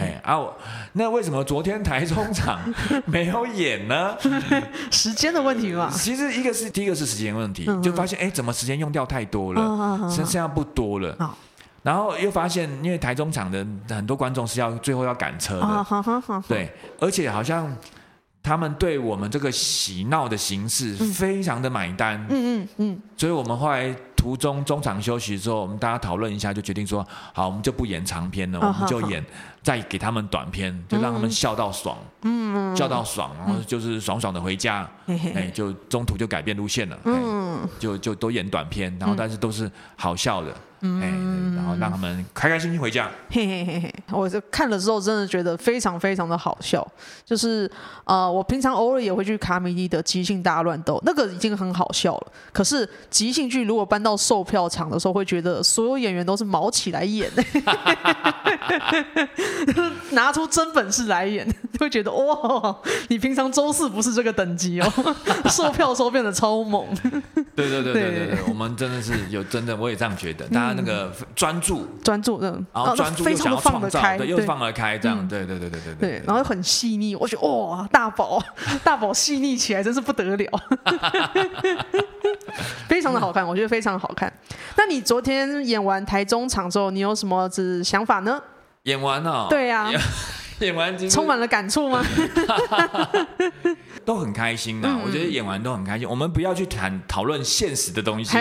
[0.00, 0.40] 哎啊，
[0.92, 2.60] 那为什么昨天台中场
[3.06, 4.16] 没有演呢？
[4.90, 5.90] 时间的问题嘛。
[5.92, 7.92] 其实一个是第一个是时间问题，就。
[7.92, 9.60] 发现哎，怎么时间用掉太多了，
[10.08, 11.14] 剩剩下不多了。
[11.20, 11.30] Oh.
[11.82, 16.44] 然后又发现，因为台中场的很多观众是要最后要赶车的，oh.
[16.48, 17.70] 对，而且好像
[18.42, 22.18] 他们对我们这个喜闹的形式非常的买单。
[22.30, 23.94] 嗯嗯嗯，所以我们后来。
[24.14, 29.20] 途中中场休息之后，我们大家讨论一下，就决定说，好，我们就不演长篇了，我们就演，
[29.62, 40.52] 再给他们短片，就让他们笑到爽，嗯，笑到爽，然后就是爽爽的回家，哎，就中途就改变路线了，嗯，就就都演短片，然后但是都是好笑的。
[40.84, 43.08] 嗯，然后让他们开开心心回家。
[43.30, 46.84] 嘿嘿嘿嘿，我就看了之后，真的觉得非常非常的好笑。
[47.24, 47.70] 就是
[48.02, 52.32] 呃，我平常偶尔也会去卡米蒂的即兴大乱斗，那个已经很好笑了。
[52.52, 57.30] 可是即兴剧如果搬到售票场的时候，会觉得所有演员都是毛起来演，
[60.12, 61.46] 拿出真本事来演。
[61.82, 62.76] 会觉得哇，
[63.08, 64.92] 你平常周四不是这个等级哦，
[65.50, 66.86] 售票的时候变得超猛。
[67.56, 78.40] 对对对对对对，我们真的是有真的，我也这样觉得，大家那个专注专注，然后专注又想要创造，对，又放得开，这样，对对对对对对，然后又很细腻，我觉得哇，大宝
[78.84, 80.60] 大宝细腻起来真是不得了，
[82.86, 84.32] 非常的好看，我觉得非常好看。
[84.76, 88.40] 那你昨天演完台中场之后，你有什么子想法呢？
[88.84, 89.90] 演完了，对呀，
[90.58, 92.04] 演 完充满了感触吗？
[94.04, 96.08] 都很开心的，我觉得演完都很开心。
[96.08, 98.36] 我们不要去谈讨论现实的东西，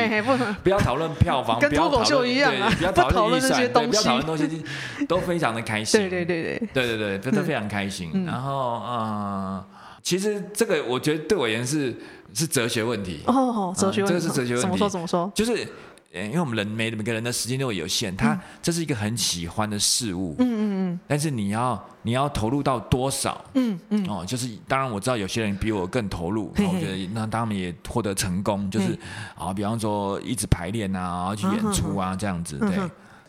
[0.64, 4.64] 不要讨论票房，跟脱口秀一样，不要讨论这些东西，不要讨论东西，
[5.08, 6.00] 都非常的开心。
[6.10, 8.26] 对对对对对对对，真的非常开心。
[8.26, 9.64] 然后呃，
[10.02, 11.96] 其实这个我觉得对我而言是
[12.34, 14.62] 是哲学问题哦，哲学问题，这个是哲学问题。
[14.62, 14.89] 怎么说？
[14.89, 15.32] 怎么说？
[15.36, 15.68] 就是。
[16.14, 28.97] 因为我们人每每个人的时间都有限，他这是一个很喜欢的事物，嗯嗯嗯，但是你要你要投入到多少，嗯嗯，哦，就是当然我知道有些人比我更投入，我觉得那他们也获得成功，就是
[29.38, 32.78] 啊，比方说一直排练啊，然后去演出啊这样子，对。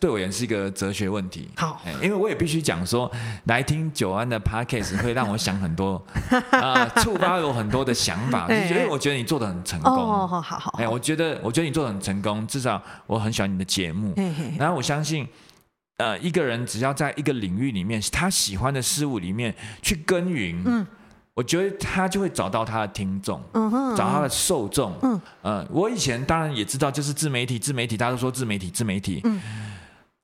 [0.03, 1.49] 对我也是一个哲学问题。
[1.57, 3.09] 好，因为我也必须讲说，
[3.45, 6.05] 来听九安的 podcast 会让我想很多，
[6.51, 8.49] 啊，触发有很多的想法。
[8.49, 9.93] 就觉得我觉得你做的很成功。
[9.93, 10.75] 哦，好好好。
[10.77, 14.13] 哎，我觉得我觉得你做的很成功，至少我很喜欢你的节目。
[14.59, 15.25] 然后我相信，
[15.99, 20.85] 呃，一个人只要在一个领域里面，他喜欢的事物里面去耕耘，嗯，
[21.35, 24.93] 我觉得他就会找到他的听众，嗯哼，找他的受众。
[25.03, 29.21] 嗯，呃，我以前当然也知道，就是自媒体，自媒体，大家都说自媒体，自媒体。
[29.23, 29.41] 嗯。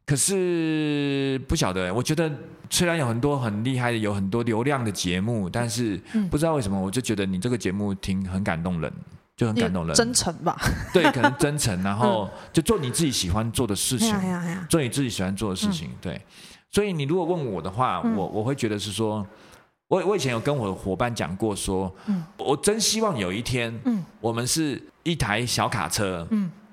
[0.08, 2.32] 可是不晓得，我觉得
[2.70, 6.00] 虽然有很多很厉害的，有很多流量的节目，但是
[6.30, 8.90] 不知道为什么，我就觉得你这个节目挺很感动人，
[9.36, 10.56] 就很感动人，真诚吧？
[10.94, 14.16] 对，可能真诚，然后 就做你自己喜欢做的事情，
[14.70, 15.90] 做你自己喜欢做的事情。
[16.00, 16.18] 对，
[16.70, 19.26] 所以你如果问我的话，我我会觉得是说，
[19.88, 21.94] 我我以前有跟我的伙伴讲过，说，
[22.38, 23.78] 我真希望有一天，
[24.22, 26.26] 我们是一台小卡车，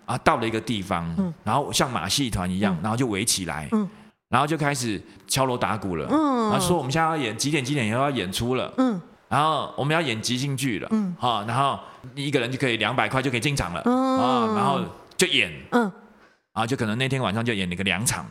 [0.05, 3.89] 啊，到了一个地方，嗯、然后像马戏团一样，嗯、然后就围起来，嗯、
[4.29, 11.15] 然后就开始敲锣打鼓了，嗯、然后说我们现在要演几点几点以后要演出了，嗯、然后我们要演即兴剧了，嗯、
[11.47, 11.79] 然后
[12.15, 14.79] 一个人就可以两百块就可以进场了，嗯、然后
[15.17, 15.51] 就演。
[15.71, 15.91] 嗯。
[16.55, 18.23] 啊，就可能那天晚上就演了个两场，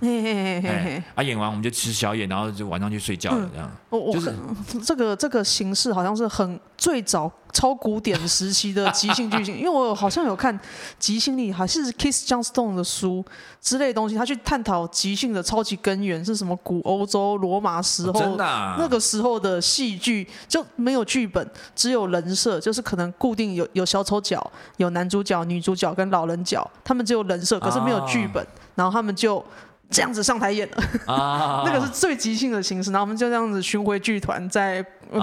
[1.15, 3.71] 啊，演完我们就吃宵夜，然后就晚上去睡觉了，这样。
[3.91, 4.35] 我就是
[4.83, 10.59] 这个这个形式好像是很最早超古典时期的即兴剧情，因为我好像有看
[10.99, 13.25] 即兴力，还是 Keith Johnstone 的书
[13.61, 24.45] 之类的东西，他去探讨即兴的超级根源是什么，古欧洲罗马时候那个时候的戏剧就没有剧本，只有人设，就是可能固定有有小丑角、
[24.79, 28.15] 有男主角、女主角跟老人角，他们只有人设，可是没有剧。
[28.25, 29.45] 剧本，然后他们就
[29.91, 30.85] 这样子上台演了，
[31.65, 32.91] 那个是最即兴的形式。
[32.91, 35.21] 然后我们就这样子巡回剧团在古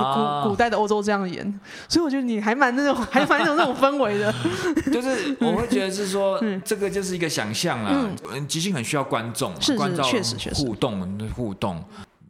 [0.49, 1.59] 古代的欧洲这样演，
[1.89, 4.34] 所以我觉得你还蛮那种， 还蛮有那种氛围的。
[4.91, 8.09] 就是我会觉得是说，这个就是一个想象啦。
[8.47, 11.84] 即兴很需要观众，观众确实确实互动互动。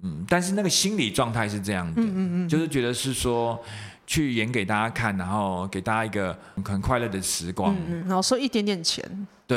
[0.04, 2.02] 嗯，但是那个心理状态是这样的，
[2.50, 3.60] 就是觉得是说。
[4.08, 9.06] 去演给大家看，然后给大家一个很快乐的时光，嗯，然后收一点点钱，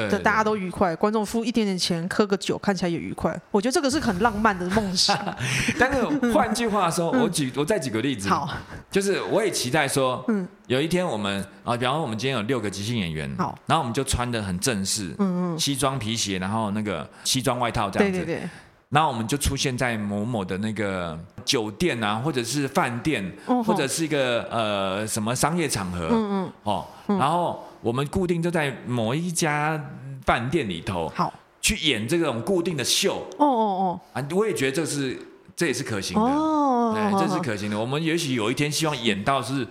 [0.09, 3.39] 对，大家都愉快，观众付一点点钱，喝个酒，看起来也愉快。
[3.51, 5.17] 我觉得这个是很浪漫的梦想。
[5.79, 8.49] 但是换句话说， 我举我再举个例子，好，
[8.91, 18.49] 就是我也期待说，嗯，有一天我们啊，比方说我们今天有六个即兴演员，好，然后我们就穿的很正式，嗯嗯，西装皮鞋，然后那个西装外套这样子，对对对。
[18.91, 23.25] 然后我们就出现在某某的那个酒店啊，或者是饭店，
[23.67, 29.79] 或者是一个呃什么商业场合，嗯嗯，哦，然后我们固定就在某一家
[30.25, 35.19] 饭店里头，好，去演这种固定的秀，哦哦哦，啊，我也觉得这是
[35.55, 37.79] 这也是可行的，哦，哎，这是可行的。
[37.79, 39.69] 我们也许有一天希望演到是。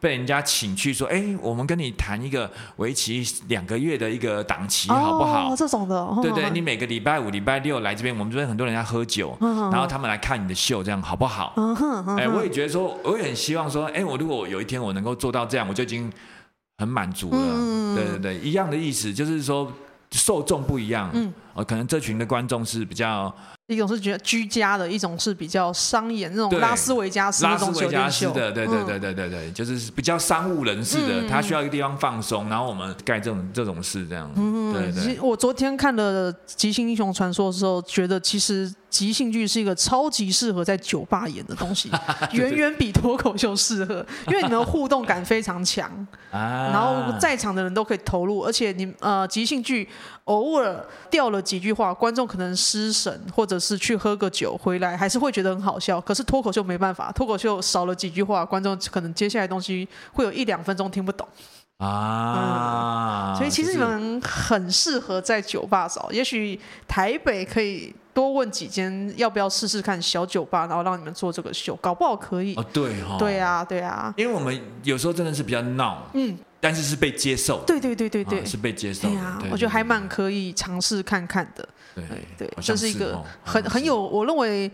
[0.00, 5.56] 被人家请去说，哎，我们跟你谈一个为期两个月的一个档期，好不好？
[5.56, 11.54] 这种的，对对，你每个礼拜五、礼拜六来这边，我们这边很多人在喝酒，然后他们来看你的秀，这样好不好？
[12.18, 16.12] 哎，我也觉得说，我也很希望说，哎，我如果有一天我能够做到这样，我就已经
[16.78, 17.94] 很满足了。
[17.94, 19.72] 对对对，一样的意思，就是说
[20.10, 21.32] 受众不一样，嗯，
[21.62, 23.32] 可能这群的观众是比较。
[23.68, 34.30] 一种是觉得居家的，一种是比较商演那种拉斯维加斯那种酒店秀的，对对对对对对，就是比较商务人士的，他需要一个地方放松，然后我们干这种这种事这样。
[34.36, 35.18] 嗯，对对。
[35.18, 41.90] 我昨天看了《即兴英雄传说》的时候，觉得其实即兴剧是一个超级适合在酒吧演的东西，
[42.32, 45.90] 远远比脱口秀适合，因为你们互动感非常强，
[46.30, 49.88] 啊、然后在场的人都可以投入，而且你呃即兴剧
[50.24, 56.00] 偶尔掉了几句话，观众可能失神，或者是去喝个酒回来，还是会觉得很好笑。
[56.00, 61.26] 可是脱口秀没办法，脱口秀少了几句话，观众可能接下来的东西会有一两分钟听不懂。
[61.78, 72.54] 啊、嗯，所以其实你们很适合在酒吧找，也许台北可以多问几间，要不要试试看小酒吧，然后让你们做这个秀，搞不好可以。
[72.54, 82.04] 哦，对哈、哦，对啊，对啊，因为我们有时候真的是比较闹，嗯，但是是被接受，对对对对对，啊、是被接受，对啊，我觉得还蛮可以尝试看看的，对
[82.38, 84.70] 对，这是一个很很有，我认为。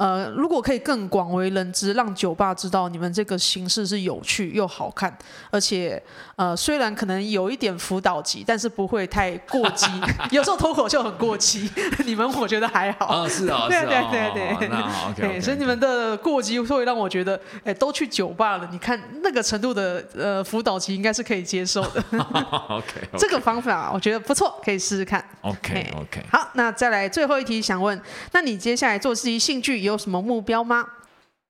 [0.00, 5.14] 呃，如果可以更广为人知，让酒吧知道你们这个形式是有趣又好看，
[5.50, 6.02] 而且
[6.36, 9.86] 呃，虽然可能有一点辅导级，但是不会太过激。
[10.32, 11.70] 有时候脱口秀很过激，
[12.06, 13.04] 你们我觉得还好。
[13.08, 15.42] 啊、哦，是啊、哦，对对对对，对，那好，OK, okay。
[15.42, 22.02] 所以你们的过激会让我觉得，哎，都去酒吧了，你看那个程度的呃辅导级应该是可以接受的。
[22.12, 25.22] okay, OK，这个方法我觉得不错，可以试试看。
[25.42, 26.24] OK OK。
[26.32, 28.00] 好，那再来最后一题，想问，
[28.32, 30.86] 那你接下来做自己兴趣有什么目标吗？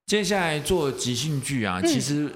[0.06, 2.30] 接下来做即兴剧啊，其实，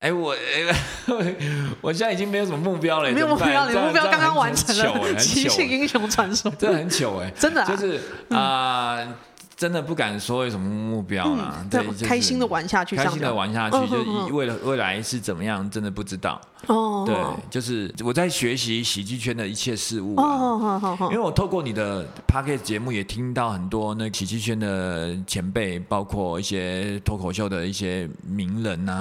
[0.00, 1.34] 哎、嗯，我哎，
[1.82, 8.00] 我现在已经没有什么目标了，没有目标，你的目标刚刚完成了，即兴英雄传说， 真的很糗哎，真的、啊，就是
[8.30, 8.96] 啊。
[8.96, 9.14] 呃
[9.56, 16.38] 真的不敢说有什么目标啦，嗯、对，就是开心的玩下去，开心的玩下去，就以为了未来是怎么样，真的不知道。
[16.66, 17.16] 哦，对，
[17.50, 20.14] 就是我在学习喜剧圈的一切事物。
[20.16, 28.92] 哦，因为我透过你的 Podcast 节目也听到很多那喜剧圈的前辈，包括一些脱口秀的一些名人呐、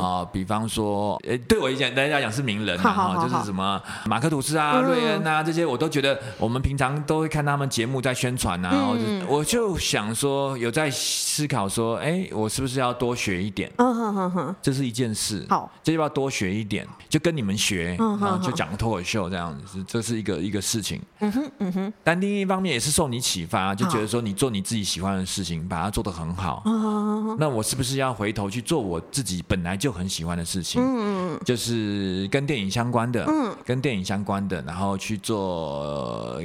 [0.00, 9.76] 啊，比方说，诶，对我以前大家讲是名人啊，就是什么马克吐斯啊、瑞恩啊这些，我都觉得我们平常都会看他们节目在宣传啊，然后就我就。
[9.86, 13.70] 想说有在思考说，哎，我是不是要多学一点？
[13.76, 15.46] 嗯哼哼哼，这是一件事。
[15.48, 16.75] 好，这就要多学一点，
[17.08, 21.00] 就跟你们学，嗯、然后就讲脱口秀这样子，这是一个一个事情。
[21.20, 21.92] 嗯哼嗯哼。
[22.02, 26.62] 但另一方面也是受你启发，就觉得说你做你自己喜欢的事情，把它做得很好。
[26.66, 27.36] 嗯。
[27.38, 30.82] 那我是不是要回头去做我自己本来就很喜欢的事情？
[30.82, 36.42] 嗯，就是跟电影相关的，嗯，跟电影相关的，然后去做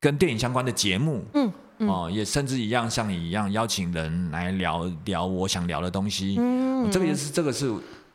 [0.00, 1.24] 跟电影相关的节目。
[1.34, 1.52] 嗯。
[1.80, 7.72] 哦，也甚至一样像你一样邀请人来聊聊我想聊的东西，嗯，这个也是这个是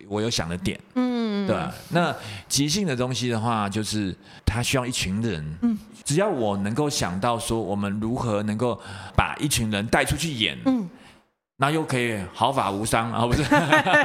[0.09, 1.12] 我有想的点，嗯，
[1.47, 1.57] 对。
[1.89, 2.15] 那
[2.47, 4.15] 即兴的东西的话，就是
[4.45, 8.79] 它需要一群人，嗯，只要我能够想到说我们如何能够
[9.15, 10.89] 把一群人带出去演，嗯。
[11.57, 13.43] 那又可以毫发无伤啊，不是？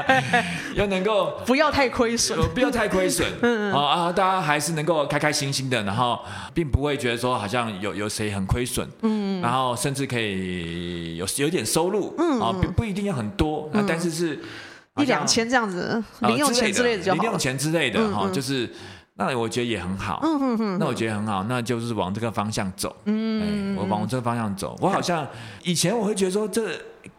[0.76, 6.20] 又能够不要太亏损， 不要太亏损， 嗯啊，大家还是能够开开心心的，然后
[6.53, 14.39] 并不会觉得说好像有有谁很亏损，嗯，然后甚至可以有有点收入，嗯啊，不不一定要很多，那但是是
[14.99, 18.68] 一两千这样子，零用钱之类的，零用钱之类的哈，就是。
[19.20, 24.78] 那我觉得也很好，嗯嗯嗯，那我觉得很好，那就是往这个方向走，嗯，我往这个方向走。
[24.80, 25.26] 我好像
[25.64, 26.70] 以前我会觉得说这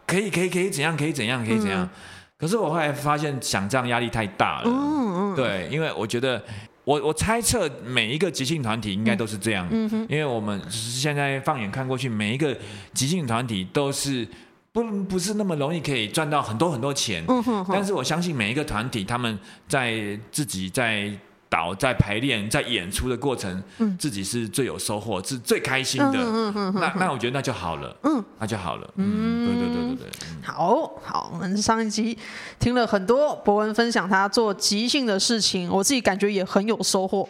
[0.06, 1.90] 可以可以可以怎样可以怎样可以怎样，嗯，
[2.38, 6.42] 可是我后来发现想这样压力太大了，嗯嗯，对，因为我觉得
[6.84, 12.56] 我我猜测每一个即兴团体应该都是这样，嗯哼，因为我们现在放眼看过去，每一个
[12.94, 14.26] 即兴团体都是
[14.72, 21.12] 不不是那么容易可以赚到很多很多钱，嗯哼，但是我相信每一个团体他们在自己在。
[21.50, 26.14] 导在排练、在演出的过程，嗯，自己是最有收获、是最开心的。
[26.14, 27.94] 嗯嗯、那那我觉得那就好了。
[28.04, 28.88] 嗯，那就好了。
[28.94, 30.08] 嗯，对对对对对。
[30.42, 32.16] 好好，我们上一集
[32.60, 37.28] 听了很多博文分享他做即兴的事情，我自己感觉也很有收获。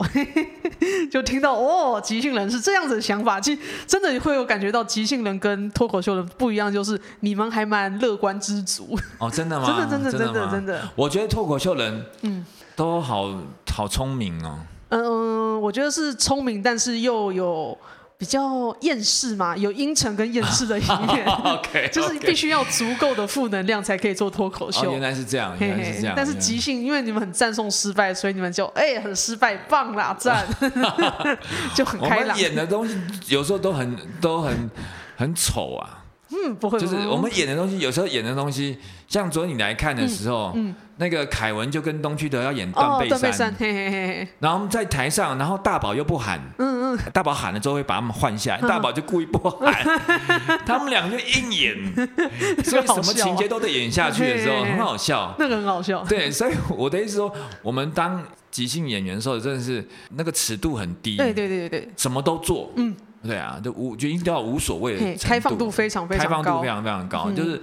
[1.10, 8.98] 就听到哦，即兴人是这样子的想法，其实真的会有感觉到即兴人跟脱口秀人不一样，就是你们还蛮乐观知足。
[9.16, 9.66] 哦，真的吗？
[9.66, 10.50] 真的真的真的真的。
[10.50, 12.44] 真的我觉得脱口秀人，嗯。
[12.80, 13.30] 都好
[13.70, 14.58] 好聪明哦。
[14.88, 17.76] 嗯，我觉得是聪明，但是又有
[18.16, 21.26] 比较厌世嘛，有阴沉跟厌世的一面。
[21.44, 24.88] OK，就是必须要足够的负能量才可以做脱口秀。
[24.88, 26.14] 哦，原来是这样，原来是这样。
[26.16, 30.46] 但是即兴，因为你们很赞颂失败，所以你们就哎、欸、很失败，棒啦，赞，
[31.76, 32.28] 就很开朗。
[32.28, 34.70] 我们演的东西有时候都很都很
[35.18, 35.99] 很丑啊。
[36.32, 38.78] 嗯，不会，就是我们演的东西，有时候演的东西，
[39.08, 40.74] 像昨天你来看的时候，嗯，嗯。
[41.00, 51.94] 那个凯文就跟东区德要演断背山，哦、断背山嘿嘿嘿，然后我们在台上，然后大宝又不喊，嗯嗯，大宝喊了之后会把他们换下来，嗯、大宝就故意不喊，嗯、 他们两个就硬演，
[52.62, 62.94] 所以什么情节都得演下去的时候，很好笑，那个很好笑，对，所以我的意思说，我们当即兴演员的时候，真的是那个尺度很低，对对对对对，什么都做，嗯。
[63.22, 67.60] 对啊，就无就已经到无所谓的开放度非常非常高，开放度非常非常高，嗯、就是。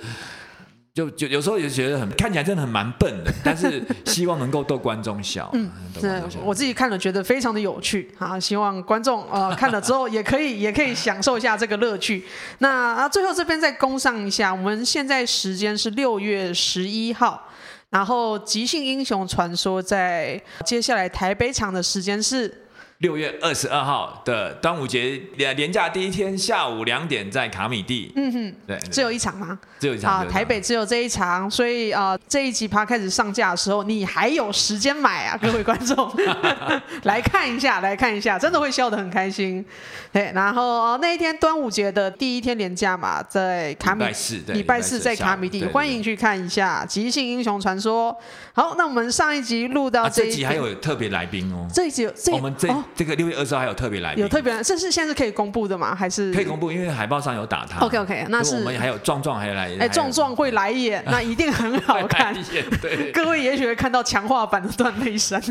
[0.97, 5.47] 就就有时候也觉得很看起来真的很蛮笨的，但是希望能够逗观众笑。
[5.53, 5.70] 嗯，
[6.01, 12.26] 对，我自己看了觉得非常的有趣啊，希望观众呃看了之后也可以也可以享受一下这个乐趣。
[12.58, 17.43] 那啊，最后这边再攻上一下，我们现在时间是六月十一号，
[17.91, 22.64] 然后即兴英雄传说在接下来台北场的时间是。
[23.00, 28.12] 六月二十二号的端午节连连假第一天下午两点在卡米蒂。
[28.16, 29.60] 嗯哼，对，只有一场吗？
[29.80, 30.22] 只有一场。
[30.22, 36.12] 啊，台北只有这一场，所以啊、呃，这一集趴开始上架的时候，你还有时间买啊，各位观众，
[37.04, 39.64] 来看一下，来看一下，真的会笑得很开心。
[40.12, 48.12] 对，然后那一天端午节的第一天连假嘛，在卡米，礼拜四，礼拜四在卡米蒂，欢迎去看一下《即兴英雄传说》。
[48.54, 51.68] 好，那我们上一集录到这一、集还有特别来宾哦。
[51.72, 55.94] 这一集这我们这、哦、这个六月二十号还有特别来宾，有特别来，这是现在是可以公布的吗？
[55.96, 56.72] 还是可以公布？
[56.72, 57.86] 因为海报上有打他。
[57.86, 62.36] OK OK，那是我们还有壮壮还有来，哎，壮壮会来演，那一定很好看。
[62.82, 65.42] 对，各位也许会看到强化版的断背山。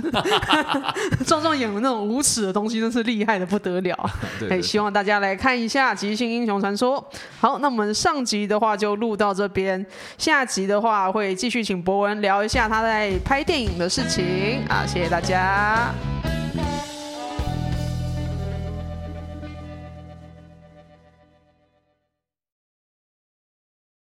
[1.26, 4.11] 壮壮演的那种无耻的东西，真是厉害的不得了。
[4.39, 7.01] 对，对，对，希望大家来看一下《即兴英雄传说》。
[7.41, 9.84] 好，那我们上集的话就录到这边，
[10.18, 15.93] 下集的话会继续请博文聊一下他在拍电影的事情啊，谢谢大家。